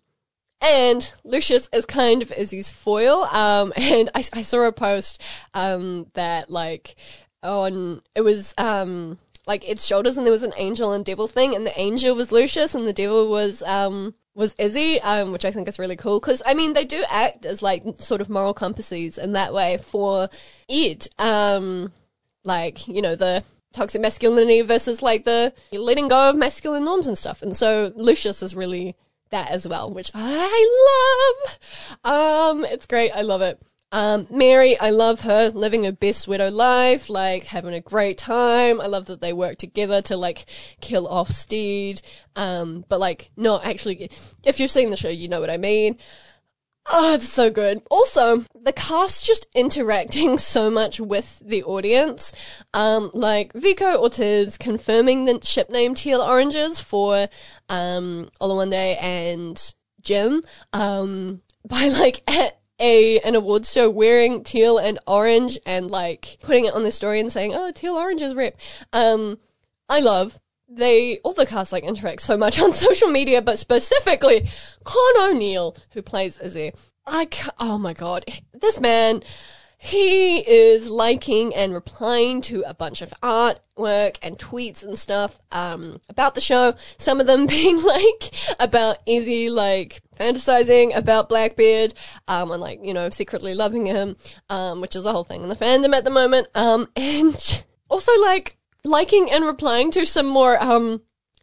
and 0.64 1.12
Lucius 1.24 1.70
is 1.74 1.86
kind 1.86 2.24
of 2.24 2.32
Izzy's 2.32 2.72
foil. 2.72 3.24
Um, 3.26 3.74
and 3.78 4.10
I, 4.16 4.24
I 4.34 4.42
saw 4.42 4.64
a 4.64 4.72
post, 4.72 5.22
um, 5.54 6.08
that 6.14 6.50
like 6.50 6.96
on, 7.44 8.02
it 8.16 8.22
was, 8.22 8.54
um, 8.58 9.20
like 9.46 9.68
its 9.68 9.86
shoulders 9.86 10.18
and 10.18 10.26
there 10.26 10.32
was 10.32 10.44
an 10.44 10.54
angel 10.56 10.94
and 10.94 11.04
devil 11.04 11.28
thing 11.28 11.54
and 11.54 11.66
the 11.66 11.80
angel 11.80 12.16
was 12.16 12.32
Lucius 12.32 12.74
and 12.74 12.88
the 12.88 12.94
devil 12.94 13.30
was, 13.30 13.62
um, 13.64 14.16
was 14.36 14.56
Izzy, 14.58 15.00
um, 15.02 15.32
which 15.32 15.46
I 15.46 15.52
think 15.52 15.68
is 15.68 15.78
really 15.78 15.96
cool 15.96 16.20
because 16.20 16.42
I 16.46 16.54
mean 16.54 16.74
they 16.74 16.86
do 16.86 17.04
act 17.10 17.46
as 17.46 17.62
like 17.62 17.84
sort 18.00 18.22
of 18.22 18.30
moral 18.30 18.54
compasses 18.54 19.18
in 19.18 19.34
that 19.34 19.54
way 19.54 19.78
for 19.78 20.30
Ed, 20.70 21.08
um, 21.20 21.92
like 22.44 22.88
you 22.88 23.02
know 23.02 23.16
the 23.16 23.44
toxic 23.74 24.02
masculinity 24.02 24.62
versus 24.62 25.02
like 25.02 25.24
the 25.24 25.54
letting 25.72 26.08
go 26.08 26.30
of 26.30 26.36
masculine 26.36 26.86
norms 26.86 27.08
and 27.08 27.18
stuff, 27.18 27.42
and 27.42 27.56
so 27.56 27.92
Lucius 27.96 28.42
is 28.42 28.56
really 28.56 28.96
that 29.34 29.52
as 29.52 29.68
well, 29.68 29.92
which 29.92 30.12
I 30.14 31.38
love. 31.44 31.60
Um, 32.04 32.66
it's 32.66 32.86
great, 32.86 33.12
I 33.12 33.22
love 33.22 33.42
it. 33.42 33.62
Um, 33.92 34.26
Mary, 34.32 34.80
I 34.80 34.90
love 34.90 35.20
her 35.22 35.50
living 35.50 35.84
her 35.84 35.92
best 35.92 36.28
widow 36.28 36.50
life, 36.50 37.12
like 37.12 37.44
having 37.44 37.76
a 37.76 37.80
great 37.80 38.18
time. 38.18 38.82
I 38.82 38.88
love 38.88 39.06
that 39.06 39.22
they 39.22 39.34
work 39.34 39.58
together 39.58 40.02
to 40.04 40.18
like 40.18 40.48
kill 40.82 41.08
off 41.08 41.30
Stede. 41.30 42.02
Um, 42.36 42.86
but 42.90 43.00
like 43.00 43.30
not 43.38 43.64
actually, 43.66 44.10
if 44.44 44.60
you've 44.60 44.72
seen 44.72 44.90
the 44.90 44.98
show, 44.98 45.10
you 45.10 45.28
know 45.28 45.40
what 45.40 45.52
I 45.52 45.58
mean. 45.58 46.00
Oh, 46.86 47.14
it's 47.14 47.30
so 47.30 47.50
good. 47.50 47.82
Also, 47.90 48.44
the 48.60 48.74
cast 48.74 49.24
just 49.24 49.48
interacting 49.56 50.38
so 50.38 50.70
much 50.70 51.00
with 51.00 51.42
the 51.44 51.64
audience. 51.64 52.34
Um, 52.74 53.10
like 53.14 53.54
Vico 53.54 53.98
Ortiz 53.98 54.58
confirming 54.58 55.26
the 55.26 55.40
ship 55.44 55.70
name 55.70 55.96
Teal 55.96 56.22
Oranges 56.22 56.80
for, 56.82 57.30
um, 57.70 58.30
Oluwande 58.42 59.02
and 59.02 59.74
Jim, 60.02 60.42
um, 60.74 61.42
by 61.68 61.88
like 61.88 62.22
at 62.28 62.60
a 62.80 63.20
an 63.20 63.36
awards 63.36 63.72
show 63.72 63.90
wearing 63.90 64.44
teal 64.44 64.78
and 64.78 65.00
orange 65.08 65.60
and 65.66 65.90
like 65.90 66.38
putting 66.42 66.66
it 66.66 66.74
on 66.74 66.84
the 66.84 66.92
story 66.92 67.20
and 67.20 67.32
saying, 67.32 67.54
"Oh, 67.54 67.72
teal 67.72 67.96
orange 67.96 68.22
is 68.22 68.36
rip." 68.36 68.58
Um, 68.92 69.38
I 69.88 70.00
love 70.00 70.40
they 70.76 71.20
all 71.20 71.34
the 71.34 71.46
cast 71.46 71.72
like 71.72 71.84
interact 71.84 72.22
so 72.22 72.38
much 72.38 72.60
on 72.60 72.74
social 72.74 73.10
media, 73.10 73.42
but 73.42 73.60
specifically 73.60 74.48
Con 74.84 75.32
O'Neill, 75.32 75.76
who 75.92 76.02
plays 76.02 76.40
Izzy. 76.40 76.74
I 77.06 77.26
ca- 77.26 77.52
oh 77.60 77.78
my 77.78 77.94
god, 77.94 78.26
this 78.54 78.80
man. 78.80 79.24
He 79.86 80.38
is 80.38 80.90
liking 80.90 81.54
and 81.54 81.74
replying 81.74 82.40
to 82.44 82.64
a 82.66 82.74
bunch 82.74 83.02
of 83.02 83.14
artwork 83.22 84.18
and 84.22 84.38
tweets 84.38 84.82
and 84.82 84.98
stuff 84.98 85.38
um, 85.52 86.00
about 86.08 86.36
the 86.36 86.42
show. 86.42 86.76
Some 86.96 87.20
of 87.20 87.28
them 87.28 87.48
being 87.48 87.84
like 87.84 88.34
about 88.62 89.00
Izzy 89.06 89.50
like 89.50 90.02
fantasizing 90.18 90.96
about 90.96 91.28
Blackbeard 91.28 91.96
um, 92.30 92.52
and 92.52 92.62
like 92.62 92.80
you 92.82 92.94
know 92.94 93.10
secretly 93.10 93.54
loving 93.54 93.86
him, 93.86 94.16
um, 94.50 94.80
which 94.80 94.96
is 94.96 95.06
a 95.06 95.12
whole 95.12 95.26
thing 95.26 95.44
in 95.44 95.50
the 95.50 95.56
fandom 95.56 95.94
at 95.94 96.06
the 96.06 96.10
moment. 96.10 96.48
Um, 96.56 96.88
and 96.96 97.66
also 97.90 98.18
like 98.22 98.56
liking 98.84 99.30
and 99.32 99.46
replying 99.46 99.92
to 99.92 100.06
some 100.06 100.28
more 100.28 100.62
um 100.62 101.02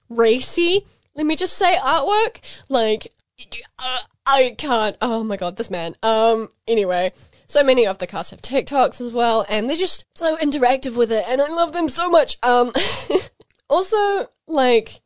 racy, 0.09 0.87
let 1.15 1.27
me 1.27 1.37
just 1.37 1.57
say 1.57 1.77
artwork. 1.77 2.41
Like 2.69 3.13
uh, 3.79 3.99
I 4.27 4.55
can't. 4.59 4.97
Oh 5.01 5.25
my 5.25 5.37
god, 5.37 5.57
this 5.57 5.71
man. 5.71 5.97
Um. 6.03 6.49
Anyway, 6.67 7.13
so 7.47 7.63
many 7.63 7.87
of 7.87 7.99
the 7.99 8.07
cast 8.07 8.31
have 8.31 8.43
TikToks 8.43 9.01
as 9.01 9.13
well, 9.13 9.45
and 9.49 9.69
they're 9.69 9.77
just 9.77 10.05
so 10.15 10.37
interactive 10.37 10.97
with 10.97 11.11
it, 11.11 11.25
and 11.27 11.41
I 11.41 11.49
love 11.49 11.73
them 11.73 11.89
so 11.89 12.11
much. 12.11 12.39
Um. 12.43 12.73
also, 13.71 14.29
like, 14.47 15.01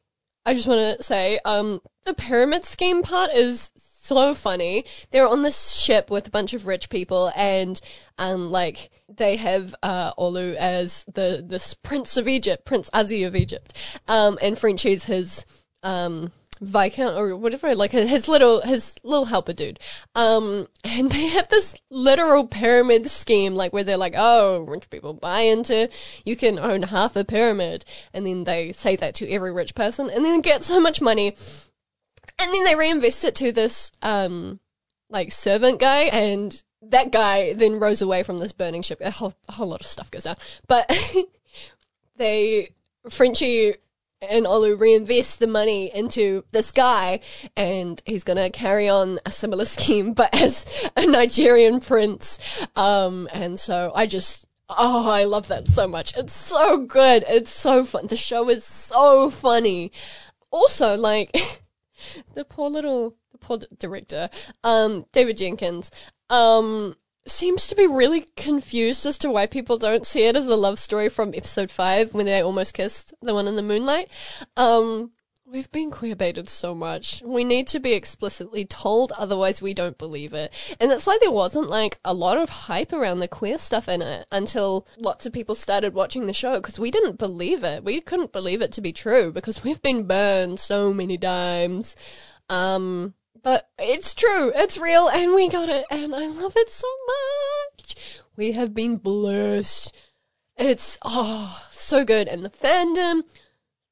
I 0.44 0.54
just 0.54 0.66
want 0.66 0.96
to 0.96 1.02
say, 1.02 1.38
um, 1.44 1.80
the 2.04 2.14
pyramid 2.14 2.64
scheme 2.64 3.02
part 3.02 3.30
is 3.32 3.70
so 4.04 4.34
funny. 4.34 4.84
They're 5.10 5.28
on 5.28 5.42
this 5.42 5.72
ship 5.72 6.10
with 6.10 6.26
a 6.26 6.30
bunch 6.30 6.54
of 6.54 6.66
rich 6.66 6.88
people, 6.88 7.32
and 7.34 7.80
um, 8.18 8.50
like 8.50 8.90
they 9.08 9.36
have 9.36 9.74
uh 9.82 10.12
Olu 10.14 10.54
as 10.54 11.04
the 11.12 11.44
this 11.46 11.74
prince 11.74 12.16
of 12.16 12.28
Egypt, 12.28 12.64
Prince 12.64 12.90
Azi 12.90 13.26
of 13.26 13.34
Egypt, 13.34 13.74
um, 14.08 14.38
and 14.42 14.58
Frenchie's 14.58 15.04
his 15.04 15.44
um 15.82 16.32
viscount 16.60 17.16
or 17.16 17.36
whatever, 17.36 17.74
like 17.74 17.92
his 17.92 18.28
little 18.28 18.60
his 18.62 18.94
little 19.02 19.26
helper 19.26 19.52
dude. 19.52 19.80
Um, 20.14 20.68
and 20.82 21.10
they 21.10 21.26
have 21.28 21.48
this 21.48 21.74
literal 21.90 22.46
pyramid 22.46 23.08
scheme, 23.10 23.54
like 23.54 23.72
where 23.72 23.84
they're 23.84 23.96
like, 23.96 24.14
oh, 24.16 24.60
rich 24.60 24.88
people 24.90 25.14
buy 25.14 25.40
into, 25.40 25.88
you 26.24 26.36
can 26.36 26.58
own 26.58 26.82
half 26.82 27.16
a 27.16 27.24
pyramid, 27.24 27.84
and 28.12 28.26
then 28.26 28.44
they 28.44 28.72
say 28.72 28.96
that 28.96 29.14
to 29.16 29.30
every 29.30 29.52
rich 29.52 29.74
person, 29.74 30.10
and 30.10 30.24
then 30.24 30.40
get 30.40 30.64
so 30.64 30.80
much 30.80 31.00
money, 31.00 31.36
and 32.40 32.52
then 32.52 32.64
they 32.64 32.74
reinvest 32.74 33.24
it 33.24 33.34
to 33.36 33.52
this 33.52 33.92
um 34.02 34.60
like 35.10 35.32
servant 35.32 35.78
guy, 35.78 36.02
and 36.04 36.62
that 36.82 37.10
guy 37.10 37.52
then 37.54 37.78
rows 37.80 38.02
away 38.02 38.22
from 38.22 38.38
this 38.38 38.52
burning 38.52 38.82
ship. 38.82 39.00
A 39.00 39.10
whole, 39.10 39.34
a 39.48 39.52
whole 39.52 39.68
lot 39.68 39.80
of 39.80 39.86
stuff 39.86 40.10
goes 40.10 40.24
down, 40.24 40.36
but 40.66 40.90
they 42.16 42.70
Frenchie 43.10 43.74
and 44.28 44.46
Olu 44.46 44.78
reinvest 44.78 45.38
the 45.38 45.46
money 45.46 45.94
into 45.94 46.44
this 46.52 46.70
guy, 46.70 47.20
and 47.56 48.02
he's 48.06 48.24
gonna 48.24 48.50
carry 48.50 48.88
on 48.88 49.18
a 49.26 49.30
similar 49.30 49.64
scheme, 49.76 50.12
but 50.12 50.34
as 50.34 50.66
a 50.96 51.06
Nigerian 51.06 51.80
prince. 51.80 52.38
Um, 52.76 53.28
and 53.32 53.58
so 53.58 53.92
I 53.94 54.06
just, 54.06 54.46
oh, 54.68 55.08
I 55.10 55.24
love 55.24 55.48
that 55.48 55.68
so 55.68 55.86
much. 55.86 56.16
It's 56.16 56.34
so 56.34 56.78
good. 56.78 57.24
It's 57.28 57.52
so 57.52 57.84
fun. 57.84 58.06
The 58.06 58.16
show 58.16 58.48
is 58.48 58.64
so 58.64 59.30
funny. 59.30 59.92
Also, 60.50 60.96
like, 60.96 61.60
the 62.34 62.44
poor 62.44 62.68
little, 62.70 63.16
the 63.32 63.38
poor 63.38 63.58
director, 63.78 64.30
um, 64.62 65.06
David 65.12 65.36
Jenkins, 65.36 65.90
um, 66.30 66.96
seems 67.26 67.66
to 67.66 67.74
be 67.74 67.86
really 67.86 68.26
confused 68.36 69.06
as 69.06 69.18
to 69.18 69.30
why 69.30 69.46
people 69.46 69.78
don't 69.78 70.06
see 70.06 70.26
it 70.26 70.36
as 70.36 70.46
a 70.46 70.56
love 70.56 70.78
story 70.78 71.08
from 71.08 71.34
episode 71.34 71.70
five 71.70 72.12
when 72.12 72.26
they 72.26 72.40
almost 72.40 72.74
kissed 72.74 73.14
the 73.22 73.34
one 73.34 73.48
in 73.48 73.56
the 73.56 73.62
moonlight. 73.62 74.08
Um, 74.56 75.12
we've 75.46 75.70
been 75.70 75.90
queer 75.90 76.16
baited 76.16 76.48
so 76.48 76.74
much. 76.74 77.22
We 77.24 77.44
need 77.44 77.66
to 77.68 77.80
be 77.80 77.92
explicitly 77.92 78.64
told, 78.64 79.12
otherwise 79.12 79.60
we 79.60 79.74
don't 79.74 79.98
believe 79.98 80.32
it. 80.32 80.52
And 80.80 80.90
that's 80.90 81.06
why 81.06 81.18
there 81.20 81.30
wasn't 81.30 81.68
like 81.68 81.98
a 82.04 82.14
lot 82.14 82.38
of 82.38 82.48
hype 82.48 82.92
around 82.92 83.18
the 83.18 83.28
queer 83.28 83.58
stuff 83.58 83.88
in 83.88 84.02
it 84.02 84.26
until 84.32 84.86
lots 84.98 85.26
of 85.26 85.32
people 85.32 85.54
started 85.54 85.94
watching 85.94 86.26
the 86.26 86.32
show 86.32 86.56
because 86.56 86.78
we 86.78 86.90
didn't 86.90 87.18
believe 87.18 87.62
it. 87.62 87.84
We 87.84 88.00
couldn't 88.00 88.32
believe 88.32 88.62
it 88.62 88.72
to 88.72 88.80
be 88.80 88.92
true 88.92 89.32
because 89.32 89.62
we've 89.62 89.82
been 89.82 90.06
burned 90.06 90.60
so 90.60 90.92
many 90.92 91.18
times. 91.18 91.94
Um, 92.48 93.14
but 93.42 93.68
it's 93.78 94.14
true, 94.14 94.50
it's 94.54 94.78
real, 94.78 95.08
and 95.08 95.34
we 95.34 95.48
got 95.48 95.68
it, 95.68 95.84
and 95.90 96.14
I 96.14 96.26
love 96.26 96.54
it 96.56 96.70
so 96.70 96.88
much. 97.06 97.94
We 98.36 98.52
have 98.52 98.74
been 98.74 98.96
blessed. 98.96 99.94
It's 100.56 100.98
oh 101.02 101.62
so 101.70 102.04
good, 102.04 102.26
and 102.26 102.44
the 102.44 102.50
fandom 102.50 103.22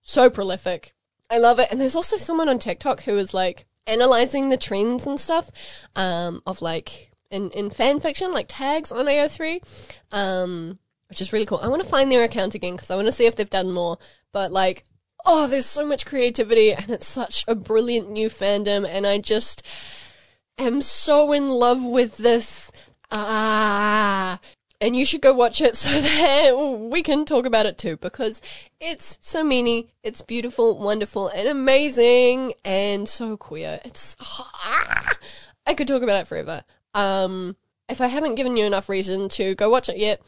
so 0.02 0.30
prolific. 0.30 0.94
I 1.32 1.38
love 1.38 1.58
it. 1.58 1.68
And 1.70 1.80
there's 1.80 1.96
also 1.96 2.18
someone 2.18 2.50
on 2.50 2.58
TikTok 2.58 3.00
who 3.02 3.16
is 3.16 3.32
like 3.32 3.64
analyzing 3.86 4.50
the 4.50 4.58
trends 4.58 5.06
and 5.06 5.18
stuff 5.18 5.50
um, 5.96 6.42
of 6.46 6.60
like 6.60 7.10
in 7.30 7.50
in 7.52 7.70
fan 7.70 8.00
fiction, 8.00 8.32
like 8.32 8.46
tags 8.48 8.92
on 8.92 9.06
AO3. 9.06 9.62
Um, 10.12 10.78
which 11.08 11.22
is 11.22 11.32
really 11.32 11.46
cool. 11.46 11.58
I 11.58 11.68
want 11.68 11.82
to 11.82 11.88
find 11.88 12.12
their 12.12 12.22
account 12.22 12.54
again 12.54 12.74
because 12.74 12.90
I 12.90 12.96
want 12.96 13.06
to 13.06 13.12
see 13.12 13.26
if 13.26 13.36
they've 13.36 13.48
done 13.48 13.72
more. 13.72 13.98
But 14.32 14.52
like, 14.52 14.84
oh, 15.26 15.46
there's 15.46 15.66
so 15.66 15.86
much 15.86 16.06
creativity 16.06 16.72
and 16.72 16.90
it's 16.90 17.06
such 17.06 17.44
a 17.48 17.54
brilliant 17.54 18.10
new 18.10 18.28
fandom, 18.28 18.86
and 18.86 19.06
I 19.06 19.18
just 19.18 19.66
am 20.58 20.82
so 20.82 21.32
in 21.32 21.48
love 21.48 21.82
with 21.82 22.18
this. 22.18 22.70
Ah. 23.10 24.38
And 24.82 24.96
you 24.96 25.04
should 25.06 25.20
go 25.20 25.32
watch 25.32 25.60
it 25.60 25.76
so 25.76 25.88
that 26.00 26.58
we 26.90 27.04
can 27.04 27.24
talk 27.24 27.46
about 27.46 27.66
it 27.66 27.78
too, 27.78 27.96
because 27.98 28.42
it's 28.80 29.16
so 29.20 29.44
many, 29.44 29.92
it's 30.02 30.22
beautiful, 30.22 30.76
wonderful, 30.76 31.28
and 31.28 31.46
amazing, 31.48 32.54
and 32.64 33.08
so 33.08 33.36
queer. 33.36 33.78
It's, 33.84 34.16
I 35.66 35.74
could 35.74 35.86
talk 35.86 36.02
about 36.02 36.20
it 36.20 36.26
forever. 36.26 36.64
Um, 36.94 37.56
if 37.88 38.00
I 38.00 38.08
haven't 38.08 38.34
given 38.34 38.56
you 38.56 38.64
enough 38.64 38.88
reason 38.88 39.28
to 39.30 39.54
go 39.54 39.70
watch 39.70 39.88
it 39.88 39.98
yet, 39.98 40.20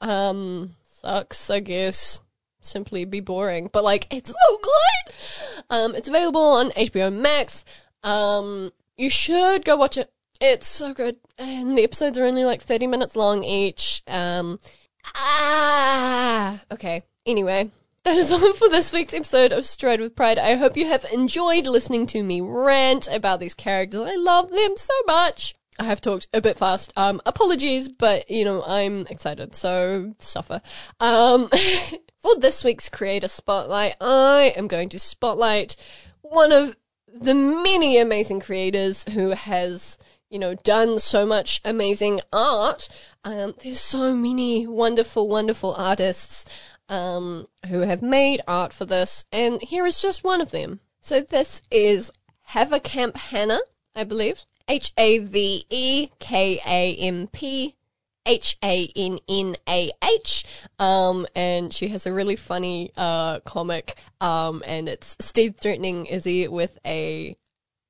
um, 0.00 0.74
sucks, 0.82 1.50
I 1.50 1.60
guess. 1.60 2.20
Simply 2.60 3.04
be 3.04 3.20
boring, 3.20 3.68
but 3.70 3.84
like, 3.84 4.06
it's 4.10 4.30
so 4.30 4.58
good! 4.62 5.14
Um, 5.68 5.94
it's 5.94 6.08
available 6.08 6.40
on 6.40 6.70
HBO 6.70 7.12
Max. 7.12 7.62
Um, 8.02 8.72
you 8.96 9.10
should 9.10 9.66
go 9.66 9.76
watch 9.76 9.98
it. 9.98 10.10
It's 10.40 10.66
so 10.66 10.94
good. 10.94 11.16
And 11.36 11.76
the 11.76 11.84
episodes 11.84 12.18
are 12.18 12.24
only 12.24 12.44
like 12.44 12.62
30 12.62 12.86
minutes 12.86 13.16
long 13.16 13.44
each. 13.44 14.02
Um, 14.06 14.60
ah, 15.16 16.60
okay. 16.70 17.02
Anyway, 17.26 17.70
that 18.04 18.16
is 18.16 18.32
all 18.32 18.54
for 18.54 18.68
this 18.68 18.92
week's 18.92 19.14
episode 19.14 19.52
of 19.52 19.66
Stride 19.66 20.00
with 20.00 20.14
Pride. 20.14 20.38
I 20.38 20.54
hope 20.54 20.76
you 20.76 20.86
have 20.86 21.04
enjoyed 21.12 21.66
listening 21.66 22.06
to 22.08 22.22
me 22.22 22.40
rant 22.40 23.08
about 23.08 23.40
these 23.40 23.54
characters. 23.54 24.02
I 24.02 24.16
love 24.16 24.50
them 24.50 24.76
so 24.76 24.94
much. 25.06 25.54
I 25.78 25.84
have 25.84 26.00
talked 26.00 26.26
a 26.32 26.40
bit 26.40 26.58
fast. 26.58 26.92
Um, 26.96 27.20
apologies, 27.26 27.88
but 27.88 28.30
you 28.30 28.44
know, 28.44 28.62
I'm 28.64 29.06
excited, 29.08 29.54
so 29.54 30.14
suffer. 30.18 30.60
Um, 31.00 31.48
for 32.18 32.36
this 32.38 32.64
week's 32.64 32.88
creator 32.88 33.28
spotlight, 33.28 33.96
I 34.00 34.54
am 34.56 34.68
going 34.68 34.88
to 34.90 34.98
spotlight 34.98 35.76
one 36.22 36.52
of 36.52 36.76
the 37.12 37.34
many 37.34 37.98
amazing 37.98 38.40
creators 38.40 39.04
who 39.12 39.30
has, 39.30 39.98
you 40.30 40.38
know, 40.38 40.54
done 40.54 40.98
so 40.98 41.24
much 41.24 41.60
amazing 41.64 42.20
art. 42.32 42.88
Um, 43.24 43.54
there's 43.62 43.80
so 43.80 44.14
many 44.14 44.66
wonderful, 44.66 45.28
wonderful 45.28 45.74
artists, 45.74 46.44
um, 46.88 47.46
who 47.68 47.80
have 47.80 48.02
made 48.02 48.40
art 48.46 48.72
for 48.72 48.84
this, 48.84 49.24
and 49.32 49.60
here 49.62 49.86
is 49.86 50.00
just 50.00 50.24
one 50.24 50.40
of 50.40 50.50
them. 50.50 50.80
So 51.00 51.20
this 51.20 51.62
is 51.70 52.10
Haverkamp 52.50 53.16
Hannah, 53.16 53.60
I 53.94 54.04
believe. 54.04 54.44
H 54.68 54.92
A 54.98 55.18
V 55.18 55.64
E 55.70 56.10
K 56.18 56.60
A 56.66 56.94
M 56.96 57.28
P 57.28 57.76
H 58.26 58.58
A 58.62 58.92
N 58.94 59.18
N 59.28 59.56
A 59.66 59.90
H. 60.02 60.44
Um, 60.78 61.26
and 61.34 61.72
she 61.72 61.88
has 61.88 62.06
a 62.06 62.12
really 62.12 62.36
funny 62.36 62.92
uh 62.96 63.40
comic. 63.40 63.96
Um, 64.20 64.62
and 64.66 64.88
it's 64.88 65.16
Steve 65.20 65.56
threatening 65.56 66.06
Izzy 66.06 66.48
with 66.48 66.78
a 66.86 67.36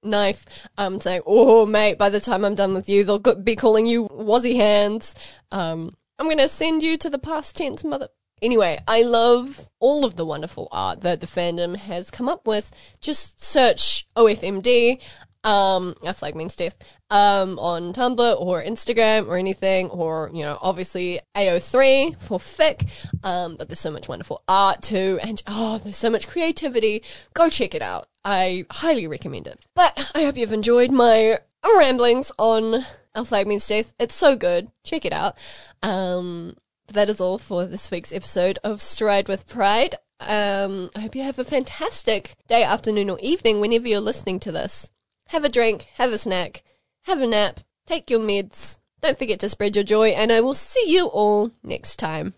knife. 0.02 0.44
Um, 0.76 1.00
saying, 1.00 1.22
"Oh, 1.26 1.66
mate, 1.66 1.98
by 1.98 2.10
the 2.10 2.20
time 2.20 2.44
I'm 2.44 2.54
done 2.54 2.74
with 2.74 2.88
you, 2.88 3.04
they'll 3.04 3.18
be 3.18 3.56
calling 3.56 3.86
you 3.86 4.08
Wazzy 4.08 4.56
Hands." 4.56 5.14
Um, 5.50 5.96
I'm 6.18 6.28
gonna 6.28 6.48
send 6.48 6.82
you 6.82 6.96
to 6.98 7.10
the 7.10 7.18
past 7.18 7.56
tense, 7.56 7.84
mother. 7.84 8.08
Anyway, 8.40 8.78
I 8.86 9.02
love 9.02 9.68
all 9.80 10.04
of 10.04 10.16
the 10.16 10.24
wonderful 10.24 10.68
art 10.70 11.00
that 11.00 11.20
the 11.20 11.26
fandom 11.26 11.76
has 11.76 12.10
come 12.10 12.28
up 12.28 12.46
with. 12.46 12.70
Just 13.00 13.42
search 13.42 14.06
OFMD, 14.16 15.00
um, 15.44 15.94
a 16.04 16.14
flag 16.14 16.36
means 16.36 16.56
death, 16.56 16.78
um, 17.10 17.58
on 17.58 17.92
Tumblr 17.92 18.40
or 18.40 18.62
Instagram 18.62 19.28
or 19.28 19.36
anything, 19.36 19.88
or, 19.90 20.30
you 20.32 20.42
know, 20.42 20.58
obviously 20.60 21.20
AO3 21.34 22.16
for 22.20 22.38
fic, 22.38 22.88
um, 23.24 23.56
but 23.56 23.68
there's 23.68 23.80
so 23.80 23.90
much 23.90 24.08
wonderful 24.08 24.42
art 24.46 24.82
too, 24.82 25.18
and 25.22 25.42
oh, 25.46 25.78
there's 25.78 25.96
so 25.96 26.10
much 26.10 26.28
creativity. 26.28 27.02
Go 27.34 27.48
check 27.48 27.74
it 27.74 27.82
out. 27.82 28.08
I 28.30 28.66
highly 28.70 29.06
recommend 29.06 29.46
it. 29.46 29.58
But 29.74 29.98
I 30.14 30.24
hope 30.24 30.36
you've 30.36 30.52
enjoyed 30.52 30.90
my 30.90 31.38
ramblings 31.64 32.30
on 32.38 32.84
Our 33.14 33.24
Flag 33.24 33.46
Means 33.46 33.66
Death. 33.66 33.94
It's 33.98 34.14
so 34.14 34.36
good. 34.36 34.70
Check 34.84 35.06
it 35.06 35.14
out. 35.14 35.38
Um, 35.82 36.54
that 36.88 37.08
is 37.08 37.22
all 37.22 37.38
for 37.38 37.64
this 37.64 37.90
week's 37.90 38.12
episode 38.12 38.58
of 38.62 38.82
Stride 38.82 39.28
with 39.28 39.48
Pride. 39.48 39.94
Um, 40.20 40.90
I 40.94 41.00
hope 41.00 41.14
you 41.14 41.22
have 41.22 41.38
a 41.38 41.44
fantastic 41.44 42.34
day, 42.48 42.62
afternoon, 42.62 43.08
or 43.08 43.18
evening 43.20 43.60
whenever 43.60 43.88
you're 43.88 44.00
listening 44.00 44.40
to 44.40 44.52
this. 44.52 44.90
Have 45.28 45.44
a 45.44 45.48
drink, 45.48 45.88
have 45.94 46.12
a 46.12 46.18
snack, 46.18 46.62
have 47.04 47.22
a 47.22 47.26
nap, 47.26 47.60
take 47.86 48.10
your 48.10 48.20
meds. 48.20 48.78
Don't 49.00 49.16
forget 49.16 49.40
to 49.40 49.48
spread 49.48 49.74
your 49.74 49.84
joy, 49.84 50.08
and 50.08 50.30
I 50.30 50.42
will 50.42 50.54
see 50.54 50.84
you 50.86 51.06
all 51.06 51.52
next 51.62 51.96
time. 51.96 52.34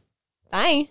Bye. 0.53 0.91